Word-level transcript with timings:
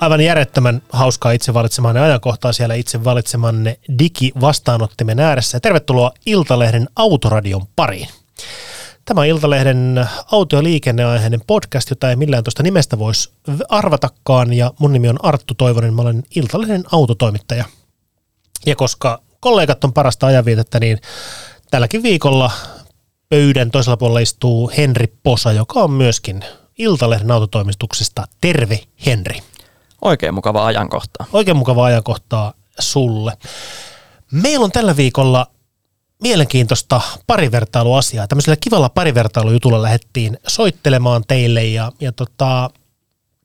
Aivan 0.00 0.20
järjettömän 0.20 0.82
hauskaa 0.92 1.32
itse 1.32 1.54
valitsemanne 1.54 2.00
ajankohtaa 2.00 2.52
siellä 2.52 2.74
itse 2.74 3.04
valitsemanne 3.04 3.78
digivastaanottimen 3.98 5.20
ääressä. 5.20 5.60
Tervetuloa 5.60 6.10
Iltalehden 6.26 6.88
Autoradion 6.96 7.62
pariin. 7.76 8.08
Tämä 9.04 9.20
on 9.20 9.26
Iltalehden 9.26 10.08
auto- 10.32 10.56
ja 10.56 10.62
liikenneaiheinen 10.62 11.40
podcast, 11.46 11.90
jota 11.90 12.10
ei 12.10 12.16
millään 12.16 12.44
tuosta 12.44 12.62
nimestä 12.62 12.98
voisi 12.98 13.30
arvatakaan. 13.68 14.52
Ja 14.52 14.72
mun 14.78 14.92
nimi 14.92 15.08
on 15.08 15.24
Arttu 15.24 15.54
Toivonen, 15.54 15.94
mä 15.94 16.02
olen 16.02 16.22
Iltalehden 16.36 16.84
autotoimittaja. 16.92 17.64
Ja 18.66 18.76
koska 18.76 19.22
kollegat 19.40 19.84
on 19.84 19.92
parasta 19.92 20.26
ajanvietettä, 20.26 20.80
niin 20.80 20.98
tälläkin 21.70 22.02
viikolla 22.02 22.50
pöydän 23.28 23.70
toisella 23.70 23.96
puolella 23.96 24.20
istuu 24.20 24.72
Henri 24.76 25.06
Posa, 25.22 25.52
joka 25.52 25.80
on 25.80 25.90
myöskin 25.90 26.44
Iltalehden 26.78 27.30
autotoimituksesta. 27.30 28.28
Terve 28.40 28.80
Henri. 29.06 29.42
Oikein 30.02 30.34
mukava 30.34 30.66
ajankohtaa. 30.66 31.26
Oikein 31.32 31.56
mukava 31.56 31.84
ajankohtaa 31.84 32.52
sulle. 32.78 33.32
Meillä 34.32 34.64
on 34.64 34.72
tällä 34.72 34.96
viikolla 34.96 35.46
mielenkiintoista 36.22 37.00
parivertailuasiaa. 37.26 38.28
Tämmöisellä 38.28 38.56
kivalla 38.60 38.88
parivertailujutulla 38.88 39.82
lähdettiin 39.82 40.38
soittelemaan 40.46 41.24
teille 41.28 41.64
ja, 41.64 41.92
ja 42.00 42.12
tota, 42.12 42.70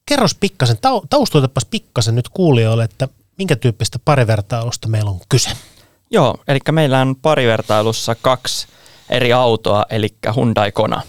kerros 0.05 0.35
pikkasen, 0.35 0.77
taustoitapas 1.09 1.66
pikkasen 1.66 2.16
nyt 2.16 2.30
kuulijoille, 2.30 2.83
että 2.83 3.08
minkä 3.38 3.55
tyyppistä 3.55 3.99
parivertailusta 4.05 4.88
meillä 4.88 5.09
on 5.09 5.19
kyse. 5.30 5.49
Joo, 6.11 6.38
eli 6.47 6.59
meillä 6.71 7.02
on 7.02 7.15
parivertailussa 7.15 8.15
kaksi 8.15 8.67
eri 9.09 9.33
autoa, 9.33 9.86
eli 9.89 10.15
Hyundai 10.36 10.71
Kona. 10.71 11.02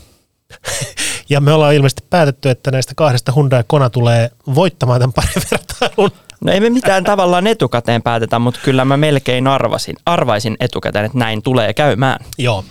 Ja 1.32 1.40
me 1.40 1.52
ollaan 1.52 1.74
ilmeisesti 1.74 2.04
päätetty, 2.10 2.50
että 2.50 2.70
näistä 2.70 2.92
kahdesta 2.96 3.32
Hyundai 3.32 3.64
Kona 3.66 3.90
tulee 3.90 4.30
voittamaan 4.54 5.00
tämän 5.00 5.12
parin 5.12 5.42
vertailun. 5.50 6.10
No 6.40 6.52
ei 6.52 6.60
me 6.60 6.70
mitään 6.70 7.04
tavallaan 7.04 7.46
etukäteen 7.46 8.02
päätetä, 8.02 8.38
mutta 8.38 8.60
kyllä 8.64 8.84
mä 8.84 8.96
melkein 8.96 9.46
arvasin, 9.46 9.96
arvaisin 10.06 10.56
etukäteen, 10.60 11.04
että 11.04 11.18
näin 11.18 11.42
tulee 11.42 11.74
käymään. 11.74 12.24
Joo. 12.38 12.64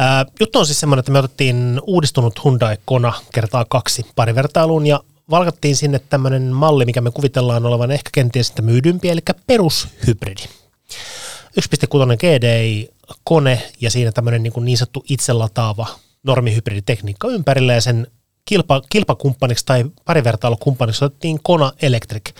Äh, 0.00 0.26
juttu 0.40 0.58
on 0.58 0.66
siis 0.66 0.80
semmoinen, 0.80 1.00
että 1.00 1.12
me 1.12 1.18
otettiin 1.18 1.80
uudistunut 1.82 2.44
Hyundai 2.44 2.76
Kona 2.84 3.12
kertaa 3.32 3.64
kaksi 3.68 4.06
parivertailuun 4.16 4.86
ja 4.86 5.00
valkattiin 5.30 5.76
sinne 5.76 5.98
tämmöinen 5.98 6.42
malli, 6.42 6.84
mikä 6.84 7.00
me 7.00 7.10
kuvitellaan 7.10 7.66
olevan 7.66 7.90
ehkä 7.90 8.10
kenties 8.12 8.46
sitä 8.48 8.62
myydympi, 8.62 9.10
eli 9.10 9.20
perushybridi. 9.46 10.42
1.6 10.42 12.16
GDI 12.18 12.88
kone 13.24 13.62
ja 13.80 13.90
siinä 13.90 14.12
tämmöinen 14.12 14.42
niin, 14.42 14.52
niin 14.60 14.78
sanottu 14.78 15.04
itselataava 15.08 15.86
normihybriditekniikka 16.24 17.28
ympärillä 17.28 17.74
ja 17.74 17.80
sen 17.80 18.06
kilpa, 18.44 18.82
kilpakumppaniksi 18.90 19.66
tai 19.66 19.84
parivertailukumppaniksi 20.04 21.04
otettiin 21.04 21.40
Kona 21.42 21.72
Electric. 21.82 22.34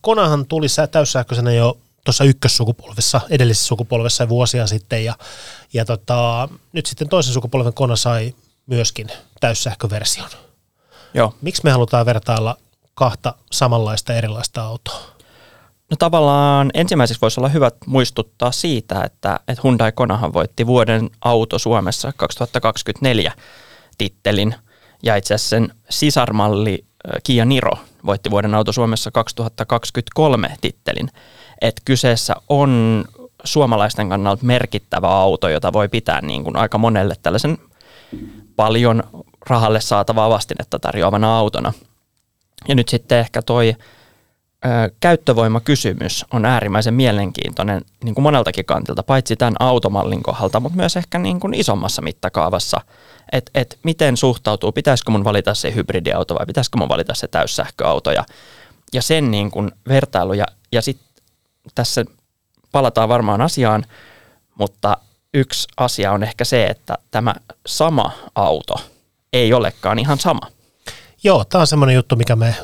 Konahan 0.00 0.46
tuli 0.46 0.66
täyssähköisenä 0.90 1.52
jo 1.52 1.78
tuossa 2.04 2.24
ykkössukupolvessa, 2.24 3.20
edellisessä 3.30 3.66
sukupolvessa 3.66 4.28
vuosia 4.28 4.66
sitten 4.66 5.04
ja, 5.04 5.14
ja 5.72 5.84
tota, 5.84 6.48
nyt 6.72 6.86
sitten 6.86 7.08
toisen 7.08 7.34
sukupolven 7.34 7.74
Kona 7.74 7.96
sai 7.96 8.34
myöskin 8.66 9.08
täyssähköversion. 9.40 10.28
Joo. 11.14 11.34
Miksi 11.40 11.64
me 11.64 11.70
halutaan 11.70 12.06
vertailla 12.06 12.56
kahta 12.94 13.34
samanlaista 13.52 14.14
erilaista 14.14 14.62
autoa? 14.62 15.00
No 15.90 15.96
tavallaan 15.98 16.70
ensimmäiseksi 16.74 17.20
voisi 17.20 17.40
olla 17.40 17.48
hyvä 17.48 17.70
muistuttaa 17.86 18.52
siitä, 18.52 19.02
että, 19.04 19.40
että 19.48 19.62
Hyundai 19.64 19.92
Konahan 19.92 20.32
voitti 20.32 20.66
vuoden 20.66 21.10
auto 21.20 21.58
Suomessa 21.58 22.12
2024 22.16 23.32
tittelin 23.98 24.54
ja 25.02 25.16
itse 25.16 25.34
asiassa 25.34 25.56
sen 25.56 25.74
sisarmalli 25.90 26.84
Kia 27.22 27.44
Niro 27.44 27.72
voitti 28.06 28.30
vuoden 28.30 28.54
auto 28.54 28.72
Suomessa 28.72 29.10
2023 29.10 30.56
tittelin. 30.60 31.10
Et 31.60 31.80
kyseessä 31.84 32.34
on 32.48 33.04
suomalaisten 33.44 34.08
kannalta 34.08 34.44
merkittävä 34.44 35.08
auto, 35.08 35.48
jota 35.48 35.72
voi 35.72 35.88
pitää 35.88 36.20
niin 36.20 36.44
kuin 36.44 36.56
aika 36.56 36.78
monelle 36.78 37.14
tällaisen 37.22 37.58
paljon 38.56 39.02
rahalle 39.46 39.80
saatavaa 39.80 40.30
vastinetta 40.30 40.78
tarjoavana 40.78 41.38
autona. 41.38 41.72
Ja 42.68 42.74
nyt 42.74 42.88
sitten 42.88 43.18
ehkä 43.18 43.42
toi 43.42 43.76
käyttövoimakysymys 45.00 46.24
on 46.32 46.44
äärimmäisen 46.44 46.94
mielenkiintoinen 46.94 47.82
niin 48.04 48.14
kuin 48.14 48.22
moneltakin 48.22 48.64
kantilta, 48.64 49.02
paitsi 49.02 49.36
tämän 49.36 49.54
automallin 49.58 50.22
kohdalta, 50.22 50.60
mutta 50.60 50.76
myös 50.76 50.96
ehkä 50.96 51.18
niin 51.18 51.40
kuin 51.40 51.54
isommassa 51.54 52.02
mittakaavassa, 52.02 52.80
että 53.32 53.50
et 53.54 53.78
miten 53.82 54.16
suhtautuu, 54.16 54.72
pitäisikö 54.72 55.10
mun 55.10 55.24
valita 55.24 55.54
se 55.54 55.74
hybridiauto 55.74 56.34
vai 56.34 56.46
pitäisikö 56.46 56.78
mun 56.78 56.88
valita 56.88 57.14
se 57.14 57.28
täyssähköauto 57.28 58.12
ja, 58.12 58.24
ja 58.92 59.02
sen 59.02 59.30
niin 59.30 59.50
kuin 59.50 59.70
vertailu 59.88 60.32
ja, 60.32 60.46
ja 60.72 60.82
sitten 60.82 61.24
tässä 61.74 62.04
palataan 62.72 63.08
varmaan 63.08 63.40
asiaan, 63.40 63.84
mutta 64.58 64.96
yksi 65.34 65.68
asia 65.76 66.12
on 66.12 66.22
ehkä 66.22 66.44
se, 66.44 66.66
että 66.66 66.98
tämä 67.10 67.34
sama 67.66 68.12
auto 68.34 68.74
ei 69.32 69.52
olekaan 69.52 69.98
ihan 69.98 70.18
sama. 70.18 70.40
Joo, 71.24 71.44
tämä 71.44 71.60
on 71.60 71.66
semmoinen 71.66 71.96
juttu, 71.96 72.16
mikä 72.16 72.36
me 72.36 72.54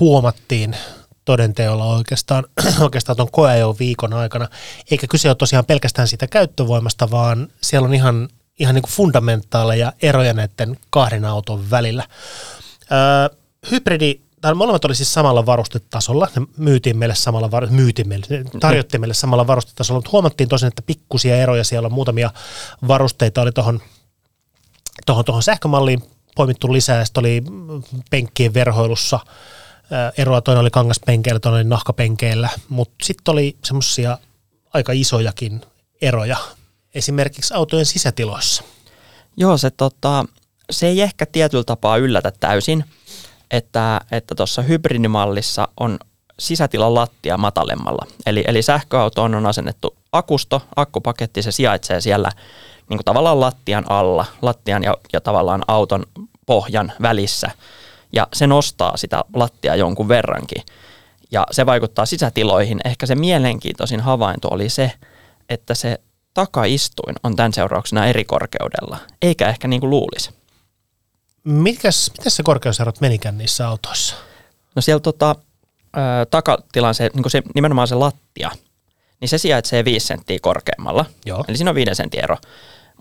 huomattiin 0.00 0.76
todenteolla 1.24 1.84
oikeastaan, 1.84 2.44
oikeastaan 2.80 3.16
tuon 3.16 3.30
koeajon 3.30 3.78
viikon 3.78 4.12
aikana. 4.12 4.48
Eikä 4.90 5.06
kyse 5.06 5.28
ole 5.28 5.34
tosiaan 5.34 5.64
pelkästään 5.64 6.08
siitä 6.08 6.26
käyttövoimasta, 6.26 7.10
vaan 7.10 7.48
siellä 7.60 7.86
on 7.86 7.94
ihan, 7.94 8.28
ihan 8.58 8.74
niin 8.74 8.82
kuin 8.82 8.92
fundamentaaleja 8.92 9.92
eroja 10.02 10.32
näiden 10.32 10.76
kahden 10.90 11.24
auton 11.24 11.70
välillä. 11.70 12.04
Öö, 12.92 13.38
hybridi, 13.70 14.20
tai 14.40 14.54
molemmat 14.54 14.84
oli 14.84 14.94
siis 14.94 15.14
samalla 15.14 15.46
varustetasolla, 15.46 16.28
ne 16.36 16.46
myytiin 16.56 16.96
meille 16.96 17.14
samalla, 17.14 17.50
myytiin 17.70 18.08
meille, 18.08 18.26
tarjottiin 18.60 19.00
meille 19.00 19.14
samalla 19.14 19.46
varustetasolla, 19.46 19.98
mutta 19.98 20.10
huomattiin 20.12 20.48
tosin, 20.48 20.68
että 20.68 20.82
pikkusia 20.82 21.36
eroja, 21.36 21.64
siellä 21.64 21.86
on 21.86 21.92
muutamia 21.92 22.30
varusteita 22.88 23.42
oli 23.42 23.52
tuohon 23.52 23.80
tohon, 25.06 25.24
tohon 25.24 25.42
sähkömalliin 25.42 26.02
poimittu 26.36 26.72
lisää, 26.72 27.04
sitten 27.04 27.20
oli 27.20 27.42
penkkien 28.10 28.54
verhoilussa– 28.54 29.20
eroa. 30.18 30.40
Toinen 30.40 30.60
oli 30.60 30.70
kangaspenkeillä, 30.70 31.40
toinen 31.40 31.60
oli 31.60 31.70
nahkapenkeillä, 31.70 32.48
mutta 32.68 32.94
sitten 33.02 33.32
oli 33.32 33.56
semmoisia 33.64 34.18
aika 34.74 34.92
isojakin 34.92 35.60
eroja 36.02 36.36
esimerkiksi 36.94 37.54
autojen 37.54 37.86
sisätiloissa. 37.86 38.64
Joo, 39.36 39.58
se, 39.58 39.70
tota, 39.70 40.24
se 40.70 40.86
ei 40.86 41.00
ehkä 41.00 41.26
tietyllä 41.26 41.64
tapaa 41.64 41.96
yllätä 41.96 42.32
täysin, 42.40 42.84
että 43.50 44.00
tuossa 44.36 44.60
että 44.60 44.68
hybridimallissa 44.72 45.68
on 45.80 45.98
sisätilan 46.38 46.94
lattia 46.94 47.36
matalemmalla. 47.36 48.06
Eli, 48.26 48.44
eli 48.46 48.62
sähköautoon 48.62 49.34
on 49.34 49.46
asennettu 49.46 49.96
akusto, 50.12 50.62
akkupaketti, 50.76 51.42
se 51.42 51.52
sijaitsee 51.52 52.00
siellä 52.00 52.30
niin 52.88 52.98
kuin 52.98 53.04
tavallaan 53.04 53.40
lattian 53.40 53.90
alla, 53.90 54.26
lattian 54.42 54.82
ja, 54.82 54.96
ja 55.12 55.20
tavallaan 55.20 55.62
auton 55.68 56.06
pohjan 56.46 56.92
välissä– 57.02 57.50
ja 58.14 58.26
se 58.32 58.46
nostaa 58.46 58.96
sitä 58.96 59.24
lattia 59.34 59.76
jonkun 59.76 60.08
verrankin. 60.08 60.62
Ja 61.30 61.46
se 61.50 61.66
vaikuttaa 61.66 62.06
sisätiloihin. 62.06 62.80
Ehkä 62.84 63.06
se 63.06 63.14
mielenkiintoisin 63.14 64.00
havainto 64.00 64.48
oli 64.48 64.68
se, 64.68 64.92
että 65.48 65.74
se 65.74 66.00
takaistuin 66.34 67.16
on 67.22 67.36
tämän 67.36 67.52
seurauksena 67.52 68.06
eri 68.06 68.24
korkeudella, 68.24 68.98
eikä 69.22 69.48
ehkä 69.48 69.68
niin 69.68 69.80
kuin 69.80 69.90
luulisi. 69.90 70.30
Mikäs, 71.44 72.10
miten 72.18 72.30
se 72.30 72.42
korkeuserot 72.42 73.00
menikään 73.00 73.38
niissä 73.38 73.68
autoissa? 73.68 74.14
No 74.76 74.82
siellä 74.82 75.00
tota, 75.00 75.36
ö, 75.96 76.00
takatilan 76.30 76.94
se, 76.94 77.10
niin 77.14 77.30
se, 77.30 77.42
nimenomaan 77.54 77.88
se 77.88 77.94
lattia, 77.94 78.50
niin 79.20 79.28
se 79.28 79.38
sijaitsee 79.38 79.84
5 79.84 80.06
senttiä 80.06 80.38
korkeammalla. 80.42 81.04
Joo. 81.26 81.44
Eli 81.48 81.56
siinä 81.56 81.70
on 81.70 81.74
5 81.74 81.94
sentin 81.94 82.24
ero. 82.24 82.36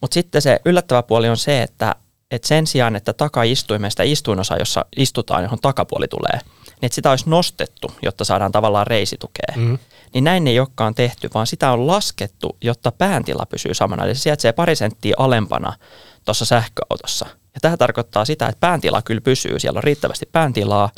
Mutta 0.01 0.13
sitten 0.13 0.41
se 0.41 0.59
yllättävä 0.65 1.03
puoli 1.03 1.29
on 1.29 1.37
se, 1.37 1.61
että 1.61 1.95
että 2.35 2.47
sen 2.47 2.67
sijaan, 2.67 2.95
että 2.95 3.13
takaistuimesta 3.13 4.03
istuinosa, 4.03 4.57
jossa 4.57 4.85
istutaan, 4.97 5.43
johon 5.43 5.59
takapuoli 5.61 6.07
tulee, 6.07 6.39
niin 6.65 6.85
että 6.85 6.95
sitä 6.95 7.09
olisi 7.09 7.29
nostettu, 7.29 7.91
jotta 8.01 8.23
saadaan 8.23 8.51
tavallaan 8.51 8.87
reisitukea. 8.87 9.53
Mm. 9.55 9.77
Niin 10.13 10.23
näin 10.23 10.47
ei 10.47 10.59
olekaan 10.59 10.95
tehty, 10.95 11.29
vaan 11.33 11.47
sitä 11.47 11.71
on 11.71 11.87
laskettu, 11.87 12.57
jotta 12.61 12.91
pääntila 12.91 13.45
pysyy 13.45 13.73
samana. 13.73 14.05
Eli 14.05 14.15
se 14.15 14.21
sijaitsee 14.21 14.51
pari 14.53 14.75
senttiä 14.75 15.15
alempana 15.17 15.73
tuossa 16.25 16.45
sähköautossa. 16.45 17.25
Ja 17.53 17.59
tämä 17.61 17.77
tarkoittaa 17.77 18.25
sitä, 18.25 18.47
että 18.47 18.59
pääntila 18.59 19.01
kyllä 19.01 19.21
pysyy, 19.21 19.59
siellä 19.59 19.77
on 19.77 19.83
riittävästi 19.83 20.29
pääntilaa, 20.31 20.89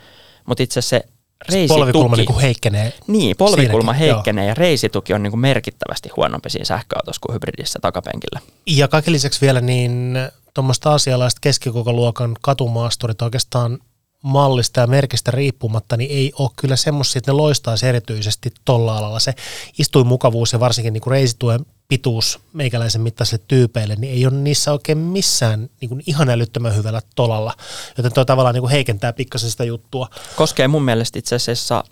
mutta 0.45 0.63
itse 0.63 0.81
se 0.81 1.01
reisituki. 1.49 1.79
Polvikulma 1.79 2.15
niin 2.15 2.25
kuin 2.25 2.39
heikkenee. 2.39 2.93
Niin, 3.07 3.37
polvikulma 3.37 3.93
Siinäkin, 3.93 4.13
heikkenee 4.13 4.45
ja 4.45 4.53
reisituki 4.53 5.13
on 5.13 5.23
niin 5.23 5.31
kuin 5.31 5.39
merkittävästi 5.39 6.09
huonompi 6.17 6.49
siinä 6.49 6.65
sähköautossa 6.65 7.19
kuin 7.25 7.33
hybridissä 7.33 7.79
takapenkillä. 7.81 8.39
Ja 8.67 8.87
kaiken 8.87 9.13
lisäksi 9.13 9.41
vielä 9.41 9.61
niin 9.61 10.17
tuommoista 10.55 10.93
asialaiset 10.93 11.39
keskikokoluokan 11.39 12.35
katumaasturit 12.41 13.21
oikeastaan 13.21 13.79
mallista 14.23 14.79
ja 14.79 14.87
merkistä 14.87 15.31
riippumatta, 15.31 15.97
niin 15.97 16.11
ei 16.11 16.31
ole 16.39 16.49
kyllä 16.57 16.75
semmoisia, 16.75 17.19
että 17.19 17.31
ne 17.31 17.35
loistaisi 17.35 17.87
erityisesti 17.87 18.51
tuolla 18.65 18.97
alalla. 18.97 19.19
Se 19.19 19.33
istuinmukavuus 19.79 20.53
ja 20.53 20.59
varsinkin 20.59 20.93
niin 20.93 21.01
kuin 21.01 21.11
reisituen 21.11 21.65
pituus 21.87 22.39
meikäläisen 22.53 23.01
mittaisille 23.01 23.43
tyypeille, 23.47 23.95
niin 23.95 24.13
ei 24.13 24.25
ole 24.25 24.35
niissä 24.35 24.71
oikein 24.71 24.97
missään 24.97 25.69
niin 25.81 25.89
kuin 25.89 26.03
ihan 26.07 26.29
älyttömän 26.29 26.75
hyvällä 26.75 27.01
tolalla. 27.15 27.53
Joten 27.97 28.13
tuo 28.13 28.25
tavallaan 28.25 28.53
niin 28.53 28.61
kuin 28.61 28.71
heikentää 28.71 29.13
pikkasen 29.13 29.51
sitä 29.51 29.63
juttua. 29.63 30.09
Koskee 30.35 30.67
mun 30.67 30.85
mielestä 30.85 31.19
itse 31.19 31.35
asiassa 31.35 31.83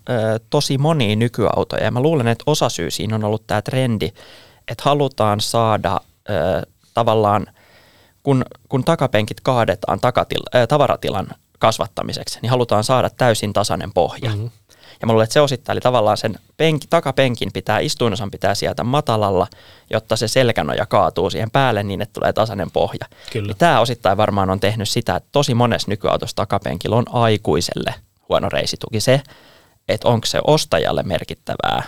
tosi 0.50 0.78
monia 0.78 1.16
nykyautoja 1.16 1.84
ja 1.84 1.92
mä 1.92 2.00
luulen, 2.00 2.28
että 2.28 2.44
osa 2.48 2.70
syy 2.70 2.92
siinä 2.92 3.16
on 3.16 3.24
ollut 3.24 3.48
tämä 3.48 3.62
trendi, 3.62 4.10
että 4.68 4.84
halutaan 4.84 5.42
saada 5.42 6.02
tavallaan, 6.94 7.48
kun, 8.24 8.46
kun 8.70 8.84
takapenkit 8.84 9.42
kaadetaan 9.42 10.00
takatil, 10.00 10.42
ö, 10.56 10.68
tavaratilan 10.68 11.28
kasvattamiseksi, 11.60 12.40
niin 12.42 12.50
halutaan 12.50 12.84
saada 12.84 13.10
täysin 13.10 13.54
tasainen 13.54 13.94
pohja. 13.94 14.30
Mm-hmm. 14.30 14.50
Ja 15.02 15.08
mä 15.08 15.14
luulen, 15.14 15.24
että 15.24 15.34
se 15.34 15.42
osittain, 15.42 15.74
eli 15.74 15.82
tavallaan 15.82 16.18
sen 16.18 16.36
penki, 16.58 16.88
takapenkin 16.90 17.54
pitää, 17.54 17.80
istuinosan 17.80 18.32
pitää 18.32 18.56
sieltä 18.56 18.84
matalalla, 18.84 19.48
jotta 19.90 20.16
se 20.16 20.28
selkänoja 20.28 20.86
kaatuu 20.86 21.30
siihen 21.30 21.52
päälle 21.52 21.84
niin, 21.84 22.02
että 22.02 22.14
tulee 22.14 22.34
tasainen 22.34 22.72
pohja. 22.72 23.06
Kyllä. 23.32 23.48
Niin 23.48 23.58
tämä 23.58 23.80
osittain 23.80 24.18
varmaan 24.18 24.50
on 24.50 24.60
tehnyt 24.60 24.90
sitä, 24.90 25.16
että 25.16 25.30
tosi 25.32 25.54
monessa 25.54 25.92
nykyautossa 25.92 26.36
takapenkillä 26.36 26.96
on 26.96 27.06
aikuiselle 27.14 27.96
huono 28.30 28.50
reisituki 28.50 29.00
se, 29.00 29.22
että 29.90 30.08
onko 30.08 30.26
se 30.26 30.40
ostajalle 30.48 31.04
merkittävää, 31.04 31.84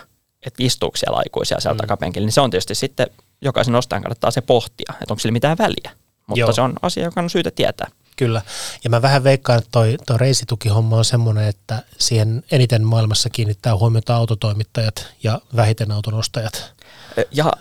että 0.45 0.63
istuuko 0.63 0.97
siellä 0.97 1.17
aikuisia 1.17 1.59
siellä 1.59 1.73
mm. 1.73 1.77
takapenkillä, 1.77 2.25
niin 2.25 2.33
se 2.33 2.41
on 2.41 2.49
tietysti 2.49 2.75
sitten 2.75 3.07
jokaisen 3.41 3.75
ostajan 3.75 4.03
kannattaa 4.03 4.31
se 4.31 4.41
pohtia, 4.41 4.93
että 5.01 5.13
onko 5.13 5.19
sillä 5.19 5.33
mitään 5.33 5.57
väliä. 5.57 6.04
Mutta 6.27 6.39
Joo. 6.39 6.51
se 6.51 6.61
on 6.61 6.73
asia, 6.81 7.03
joka 7.03 7.21
on 7.21 7.29
syytä 7.29 7.51
tietää. 7.51 7.87
Kyllä. 8.15 8.41
Ja 8.83 8.89
mä 8.89 9.01
vähän 9.01 9.23
veikkaan, 9.23 9.59
että 9.59 9.69
toi, 9.71 9.97
toi 10.05 10.17
reisitukihomma 10.17 10.97
on 10.97 11.05
semmoinen, 11.05 11.47
että 11.47 11.83
siihen 11.97 12.43
eniten 12.51 12.83
maailmassa 12.83 13.29
kiinnittää 13.29 13.75
huomiota 13.77 14.15
autotoimittajat 14.15 15.07
ja 15.23 15.41
vähiten 15.55 15.91
auton 15.91 16.13
ostajat. 16.13 16.73
Ja 17.31 17.53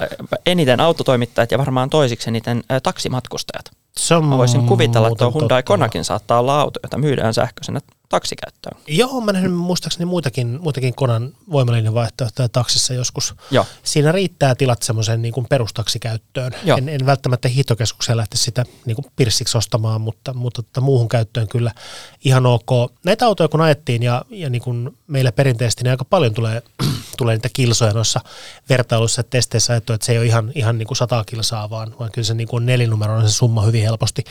eniten 0.46 0.80
autotoimittajat 0.80 1.50
ja 1.50 1.58
varmaan 1.58 1.90
toisiksi 1.90 2.30
eniten 2.30 2.64
ä, 2.70 2.80
taksimatkustajat. 2.80 3.64
Se 3.96 4.14
on 4.14 4.24
Mä 4.24 4.38
voisin 4.38 4.66
kuvitella, 4.66 5.08
että 5.08 5.24
Hyundai 5.24 5.62
totta. 5.62 5.62
Konakin 5.62 6.04
saattaa 6.04 6.38
olla 6.38 6.60
auto, 6.60 6.80
jota 6.82 6.98
myydään 6.98 7.34
sähköisenä 7.34 7.80
taksikäyttöön. 8.14 8.76
Joo, 8.86 9.20
mä 9.20 9.32
nähnyt 9.32 9.52
muistaakseni 9.52 10.04
muitakin, 10.04 10.58
muitakin 10.60 10.94
Konan 10.94 11.32
voimalinjavaihtoehtoja 11.50 12.48
taksissa 12.48 12.94
joskus. 12.94 13.34
Joo. 13.50 13.66
Siinä 13.82 14.12
riittää 14.12 14.54
tilat 14.54 14.82
semmoiseen 14.82 15.22
niin 15.22 15.34
kuin 15.34 15.46
perustaksikäyttöön. 15.50 16.52
Joo. 16.64 16.78
En, 16.78 16.88
en 16.88 17.06
välttämättä 17.06 17.48
hiihtokeskukseen 17.48 18.16
lähte 18.16 18.36
sitä 18.36 18.64
niin 18.86 18.94
kuin 18.94 19.06
pirssiksi 19.16 19.58
ostamaan, 19.58 20.00
mutta, 20.00 20.34
mutta 20.34 20.62
tota, 20.62 20.80
muuhun 20.80 21.08
käyttöön 21.08 21.48
kyllä 21.48 21.72
ihan 22.24 22.46
ok. 22.46 22.92
Näitä 23.04 23.26
autoja 23.26 23.48
kun 23.48 23.60
ajettiin 23.60 24.02
ja, 24.02 24.24
ja 24.30 24.50
niin 24.50 24.62
kuin 24.62 24.98
meillä 25.06 25.32
perinteisesti 25.32 25.84
niin 25.84 25.90
aika 25.90 26.04
paljon 26.04 26.34
tulee, 26.34 26.62
tulee 27.18 27.34
niitä 27.34 27.48
kilsoja 27.52 27.92
noissa 27.92 28.20
vertailuissa 28.68 29.20
ja 29.20 29.24
testeissä 29.24 29.72
ajettu, 29.72 29.92
että 29.92 30.06
se 30.06 30.12
ei 30.12 30.18
ole 30.18 30.26
ihan, 30.26 30.52
ihan 30.54 30.78
niin 30.78 30.86
kuin 30.86 30.96
sata 30.96 31.24
kilsaa, 31.26 31.70
vaan, 31.70 31.94
vaan 31.98 32.10
kyllä 32.12 32.26
se 32.26 32.34
niin 32.34 32.48
kuin 32.48 32.62
on 32.62 32.66
nelinumeroinen 32.66 33.28
se 33.28 33.34
summa 33.34 33.62
hyvin 33.62 33.82
helposti. 33.82 34.24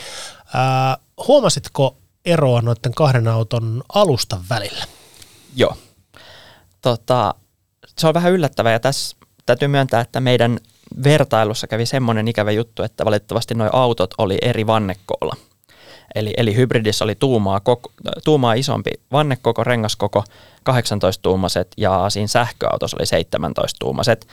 Ää, 0.54 0.98
huomasitko 1.28 1.96
eroa 2.24 2.60
noiden 2.60 2.94
kahden 2.94 3.28
auton 3.28 3.82
alustan 3.94 4.40
välillä? 4.50 4.84
Joo. 5.56 5.76
Tota, 6.82 7.34
se 7.98 8.06
on 8.06 8.14
vähän 8.14 8.32
yllättävää 8.32 8.72
ja 8.72 8.80
tässä 8.80 9.16
täytyy 9.46 9.68
myöntää, 9.68 10.00
että 10.00 10.20
meidän 10.20 10.58
vertailussa 11.04 11.66
kävi 11.66 11.86
semmoinen 11.86 12.28
ikävä 12.28 12.50
juttu, 12.50 12.82
että 12.82 13.04
valitettavasti 13.04 13.54
nuo 13.54 13.70
autot 13.72 14.14
oli 14.18 14.38
eri 14.42 14.66
vannekoolla. 14.66 15.36
Eli, 16.14 16.34
eli 16.36 16.56
hybridissä 16.56 17.04
oli 17.04 17.14
tuumaa, 17.14 17.60
koko, 17.60 17.92
tuumaa 18.24 18.54
isompi 18.54 18.90
vannekoko, 19.12 19.64
rengaskoko, 19.64 20.24
18-tuumaset 20.70 21.68
ja 21.76 22.04
siinä 22.08 22.26
sähköautossa 22.26 22.96
oli 23.00 23.22
17-tuumaset. 23.22 24.26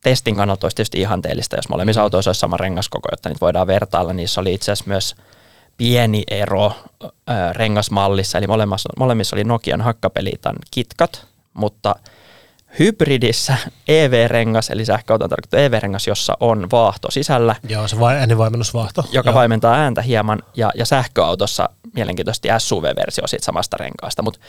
Testin 0.00 0.36
kannalta 0.36 0.64
olisi 0.64 0.76
tietysti 0.76 1.00
ihanteellista, 1.00 1.56
jos 1.56 1.68
molemmissa 1.68 2.02
autoissa 2.02 2.28
olisi 2.28 2.40
sama 2.40 2.56
rengaskoko, 2.56 3.08
jotta 3.12 3.28
niitä 3.28 3.40
voidaan 3.40 3.66
vertailla. 3.66 4.12
Niissä 4.12 4.40
oli 4.40 4.54
itse 4.54 4.72
asiassa 4.72 4.90
myös 4.90 5.14
pieni 5.76 6.22
ero 6.30 6.72
ö, 7.04 7.08
rengasmallissa, 7.52 8.38
eli 8.38 8.46
molemmissa, 8.46 8.88
molemmissa 8.98 9.36
oli 9.36 9.44
Nokian 9.44 9.80
hakkapelitan 9.80 10.56
kitkat, 10.70 11.26
mutta 11.54 11.94
hybridissä 12.78 13.56
EV-rengas, 13.88 14.70
eli 14.70 14.84
sähköauton 14.84 15.30
tarkoittu 15.30 15.56
EV-rengas, 15.56 16.06
jossa 16.06 16.36
on 16.40 16.66
vaahto 16.72 17.10
sisällä, 17.10 17.56
Joo, 17.68 17.88
se 17.88 18.00
vai, 18.00 18.16
äänenvaimennusvaahto. 18.16 19.04
joka 19.12 19.30
Joo. 19.30 19.34
vaimentaa 19.34 19.74
ääntä 19.74 20.02
hieman, 20.02 20.42
ja, 20.56 20.70
ja 20.74 20.86
sähköautossa 20.86 21.68
mielenkiintoisesti 21.94 22.48
SUV-versio 22.58 23.26
siitä 23.26 23.44
samasta 23.44 23.76
renkaasta, 23.76 24.22
mutta 24.22 24.40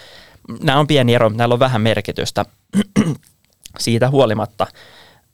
nämä 0.63 0.79
on 0.79 0.87
pieni 0.87 1.13
ero, 1.13 1.29
mutta 1.29 1.37
näillä 1.37 1.53
on 1.53 1.59
vähän 1.59 1.81
merkitystä 1.81 2.45
siitä 3.79 4.09
huolimatta. 4.09 4.67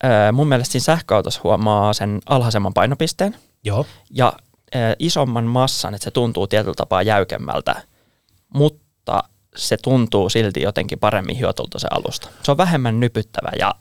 Öö, 0.03 0.31
mun 0.31 0.47
mielestä 0.47 0.71
siinä 0.71 0.83
sähköautossa 0.83 1.41
huomaa 1.43 1.93
sen 1.93 2.19
alhaisemman 2.25 2.73
painopisteen 2.73 3.35
Joo. 3.63 3.85
ja 4.09 4.33
isomman 4.99 5.45
massan, 5.45 5.93
että 5.93 6.03
se 6.03 6.11
tuntuu 6.11 6.47
tietyllä 6.47 6.75
tapaa 6.77 7.01
jäykemmältä, 7.01 7.81
mutta 8.53 9.23
se 9.55 9.77
tuntuu 9.77 10.29
silti 10.29 10.61
jotenkin 10.61 10.99
paremmin 10.99 11.35
hiotulta 11.35 11.79
se 11.79 11.87
alusta. 11.91 12.29
Se 12.43 12.51
on 12.51 12.57
vähemmän 12.57 12.99
nypyttävä 12.99 13.51
ja 13.59 13.75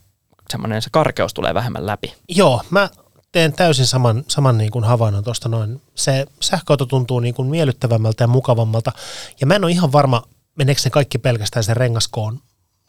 semmoinen 0.50 0.82
se 0.82 0.90
karkeus 0.92 1.34
tulee 1.34 1.54
vähemmän 1.54 1.86
läpi. 1.86 2.14
Joo, 2.28 2.62
mä 2.70 2.90
teen 3.32 3.52
täysin 3.52 3.86
saman, 3.86 4.24
saman 4.28 4.58
niin 4.58 4.70
kuin 4.70 4.84
havainnon 4.84 5.24
tuosta 5.24 5.48
noin. 5.48 5.82
Se 5.94 6.26
sähköauto 6.40 6.86
tuntuu 6.86 7.20
niin 7.20 7.34
kuin 7.34 7.48
miellyttävämmältä 7.48 8.24
ja 8.24 8.28
mukavammalta. 8.28 8.92
Ja 9.40 9.46
mä 9.46 9.54
en 9.54 9.64
ole 9.64 9.72
ihan 9.72 9.92
varma, 9.92 10.22
meneekö 10.54 10.80
se 10.80 10.90
kaikki 10.90 11.18
pelkästään 11.18 11.64
sen 11.64 11.76
rengaskoon 11.76 12.40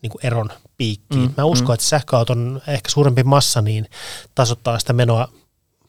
niin 0.01 0.09
kuin 0.09 0.25
eron 0.25 0.50
piikkiin. 0.77 1.27
Mm, 1.27 1.33
mä 1.38 1.44
uskon, 1.44 1.68
mm. 1.68 1.74
että 1.74 1.86
sähköauton 1.86 2.62
ehkä 2.68 2.89
suurempi 2.89 3.24
massa 3.24 3.62
niin 3.62 3.89
tasoittaa 4.36 4.80
sitä 4.80 4.94
menoa 4.94 5.27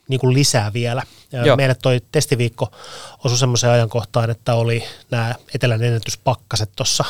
niin 0.09 0.21
kuin 0.21 0.35
lisää 0.35 0.73
vielä. 0.73 1.03
Joo. 1.33 1.57
meille 1.57 1.75
toi 1.75 2.01
testiviikko 2.13 2.73
osui 3.25 3.39
semmoiseen 3.39 3.73
ajankohtaan, 3.73 4.31
että 4.31 4.55
oli 4.55 4.85
nämä 5.11 5.35
etelän 5.55 5.83
ennätyspakkaset 5.83 6.71
tuossa. 6.77 7.05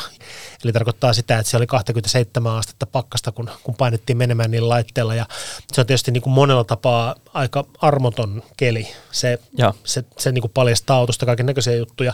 Eli 0.63 0.73
tarkoittaa 0.73 1.13
sitä, 1.13 1.39
että 1.39 1.49
siellä 1.49 1.61
oli 1.61 1.67
27 1.67 2.55
astetta 2.55 2.85
pakkasta, 2.85 3.31
kun, 3.31 3.49
kun 3.63 3.75
painettiin 3.75 4.17
menemään 4.17 4.51
niillä 4.51 4.69
laitteilla. 4.69 5.15
Ja 5.15 5.25
se 5.71 5.81
on 5.81 5.87
tietysti 5.87 6.11
niin 6.11 6.21
kuin 6.21 6.33
monella 6.33 6.63
tapaa 6.63 7.15
aika 7.33 7.65
armoton 7.81 8.43
keli. 8.57 8.87
Se, 9.11 9.39
Joo. 9.57 9.73
se, 9.83 10.03
se 10.17 10.31
niin 10.31 10.41
kuin 10.41 10.51
paljastaa 10.53 10.97
autosta 10.97 11.25
kaiken 11.25 11.45
näköisiä 11.45 11.75
juttuja. 11.75 12.13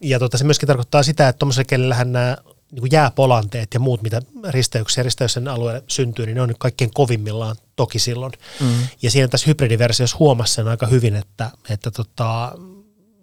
Ja 0.00 0.18
tota, 0.18 0.38
se 0.38 0.44
myöskin 0.44 0.66
tarkoittaa 0.66 1.02
sitä, 1.02 1.28
että 1.28 1.38
tuommoisella 1.38 1.66
kelillähän 1.68 2.12
nämä 2.12 2.36
niin 2.70 2.80
kuin 2.80 2.92
jääpolanteet 2.92 3.74
ja 3.74 3.80
muut, 3.80 4.02
mitä 4.02 4.22
risteyksiä 4.48 5.02
risteyksen 5.02 5.48
alueelle 5.48 5.82
syntyy, 5.88 6.26
niin 6.26 6.34
ne 6.34 6.42
on 6.42 6.48
nyt 6.48 6.58
kaikkein 6.58 6.90
kovimmillaan 6.94 7.56
toki 7.76 7.98
silloin. 7.98 8.32
Mm. 8.60 8.66
Ja 9.02 9.10
siinä 9.10 9.28
tässä 9.28 9.46
hybridiversiossa 9.46 10.16
huomasi 10.18 10.54
sen 10.54 10.68
aika 10.68 10.86
hyvin, 10.86 11.16
että, 11.16 11.50
että 11.70 11.90
tota, 11.90 12.52